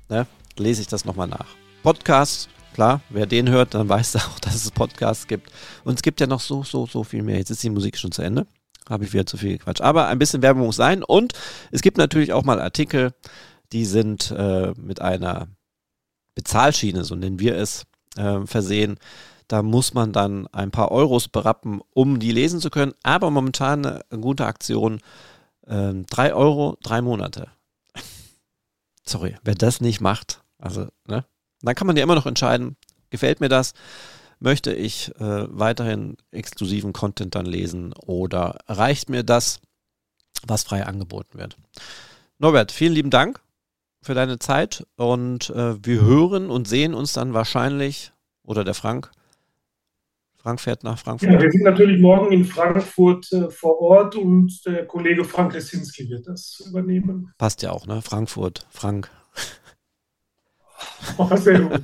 ne, 0.09 0.27
lese 0.57 0.81
ich 0.81 0.87
das 0.87 1.05
nochmal 1.05 1.27
nach. 1.27 1.47
Podcast, 1.83 2.49
klar, 2.73 3.01
wer 3.09 3.25
den 3.25 3.49
hört, 3.49 3.73
dann 3.73 3.89
weiß 3.89 4.15
auch, 4.17 4.39
dass 4.41 4.55
es 4.55 4.71
Podcasts 4.71 5.27
gibt. 5.27 5.51
Und 5.83 5.95
es 5.95 6.01
gibt 6.01 6.19
ja 6.19 6.27
noch 6.27 6.41
so, 6.41 6.63
so, 6.63 6.85
so 6.85 7.03
viel 7.03 7.23
mehr. 7.23 7.37
Jetzt 7.37 7.49
ist 7.49 7.63
die 7.63 7.69
Musik 7.69 7.97
schon 7.97 8.11
zu 8.11 8.21
Ende. 8.21 8.45
Habe 8.89 9.03
ich 9.03 9.13
wieder 9.13 9.25
zu 9.25 9.37
viel 9.37 9.57
Quatsch. 9.57 9.81
Aber 9.81 10.07
ein 10.07 10.19
bisschen 10.19 10.41
Werbung 10.41 10.65
muss 10.65 10.77
sein. 10.77 11.03
Und 11.03 11.33
es 11.71 11.81
gibt 11.81 11.97
natürlich 11.97 12.33
auch 12.33 12.43
mal 12.43 12.61
Artikel, 12.61 13.13
die 13.73 13.85
sind 13.85 14.31
äh, 14.31 14.73
mit 14.77 15.01
einer 15.01 15.47
Bezahlschiene, 16.35 17.03
so 17.03 17.15
nennen 17.15 17.39
wir 17.39 17.55
es, 17.55 17.85
äh, 18.15 18.45
versehen. 18.45 18.97
Da 19.47 19.63
muss 19.63 19.93
man 19.93 20.11
dann 20.11 20.47
ein 20.47 20.71
paar 20.71 20.91
Euros 20.91 21.27
berappen, 21.27 21.81
um 21.93 22.19
die 22.19 22.31
lesen 22.31 22.59
zu 22.59 22.69
können. 22.69 22.93
Aber 23.03 23.31
momentan 23.31 23.85
eine 23.85 24.21
gute 24.21 24.45
Aktion. 24.45 24.99
Äh, 25.65 25.93
drei 26.09 26.33
Euro, 26.33 26.77
drei 26.81 27.01
Monate. 27.01 27.49
Sorry, 29.05 29.35
wer 29.43 29.55
das 29.55 29.81
nicht 29.81 30.01
macht, 30.01 30.41
also, 30.57 30.87
ne? 31.07 31.25
Dann 31.61 31.75
kann 31.75 31.87
man 31.87 31.97
ja 31.97 32.03
immer 32.03 32.15
noch 32.15 32.27
entscheiden, 32.27 32.77
gefällt 33.09 33.39
mir 33.39 33.49
das, 33.49 33.73
möchte 34.39 34.73
ich 34.73 35.09
äh, 35.19 35.47
weiterhin 35.49 36.17
exklusiven 36.31 36.93
Content 36.93 37.33
dann 37.35 37.45
lesen 37.45 37.93
oder 37.93 38.59
reicht 38.67 39.09
mir 39.09 39.23
das, 39.23 39.59
was 40.45 40.63
frei 40.63 40.85
angeboten 40.85 41.39
wird. 41.39 41.57
Norbert, 42.37 42.71
vielen 42.71 42.93
lieben 42.93 43.09
Dank 43.09 43.41
für 44.03 44.13
deine 44.13 44.37
Zeit 44.37 44.85
und 44.95 45.49
äh, 45.49 45.83
wir 45.83 46.01
hören 46.01 46.49
und 46.49 46.67
sehen 46.67 46.93
uns 46.93 47.13
dann 47.13 47.33
wahrscheinlich, 47.33 48.11
oder 48.43 48.63
der 48.63 48.75
Frank, 48.75 49.11
Frank 50.47 50.61
fährt 50.61 50.85
nach 50.85 50.97
Frankfurt. 50.97 51.29
Ja, 51.29 51.41
wir 51.41 51.51
sind 51.51 51.63
natürlich 51.63 51.99
morgen 51.99 52.31
in 52.31 52.45
Frankfurt 52.45 53.29
äh, 53.33 53.49
vor 53.49 53.81
Ort 53.81 54.15
und 54.15 54.65
der 54.65 54.85
Kollege 54.85 55.25
Frank 55.25 55.53
Lesinski 55.53 56.09
wird 56.09 56.25
das 56.25 56.63
übernehmen. 56.69 57.33
Passt 57.37 57.63
ja 57.63 57.71
auch, 57.71 57.85
ne? 57.85 58.01
Frankfurt, 58.01 58.65
Frank. 58.69 59.09
Oh, 61.17 61.35
sehr 61.35 61.59
gut, 61.59 61.81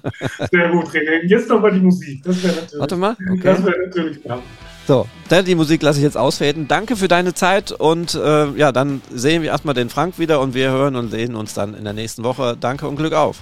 sehr 0.52 0.70
gut, 0.70 0.86
René. 0.90 1.26
Jetzt 1.26 1.50
nochmal 1.50 1.72
die 1.72 1.80
Musik. 1.80 2.22
Das 2.24 2.44
wäre 2.44 2.54
natürlich. 2.54 2.80
Warte 2.80 2.96
mal. 2.96 3.18
Okay. 3.32 3.42
Das 3.42 3.66
wäre 3.66 3.88
natürlich 3.88 4.22
dran. 4.22 4.40
So, 4.86 5.08
die 5.32 5.56
Musik 5.56 5.82
lasse 5.82 5.98
ich 5.98 6.04
jetzt 6.04 6.18
ausfaden. 6.18 6.68
Danke 6.68 6.96
für 6.96 7.08
deine 7.08 7.34
Zeit 7.34 7.72
und 7.72 8.14
äh, 8.14 8.52
ja, 8.52 8.72
dann 8.72 9.02
sehen 9.10 9.42
wir 9.42 9.50
erstmal 9.50 9.74
den 9.74 9.90
Frank 9.90 10.20
wieder 10.20 10.40
und 10.42 10.54
wir 10.54 10.70
hören 10.70 10.96
und 10.96 11.10
sehen 11.10 11.36
uns 11.36 11.56
dann 11.56 11.74
in 11.74 11.86
der 11.86 11.94
nächsten 11.94 12.24
Woche. 12.24 12.56
Danke 12.60 12.88
und 12.88 12.96
Glück 12.98 13.14
auf. 13.14 13.42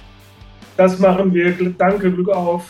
Das 0.78 0.98
machen 0.98 1.34
wir. 1.34 1.52
Danke, 1.76 2.10
Glück 2.10 2.30
auf. 2.30 2.64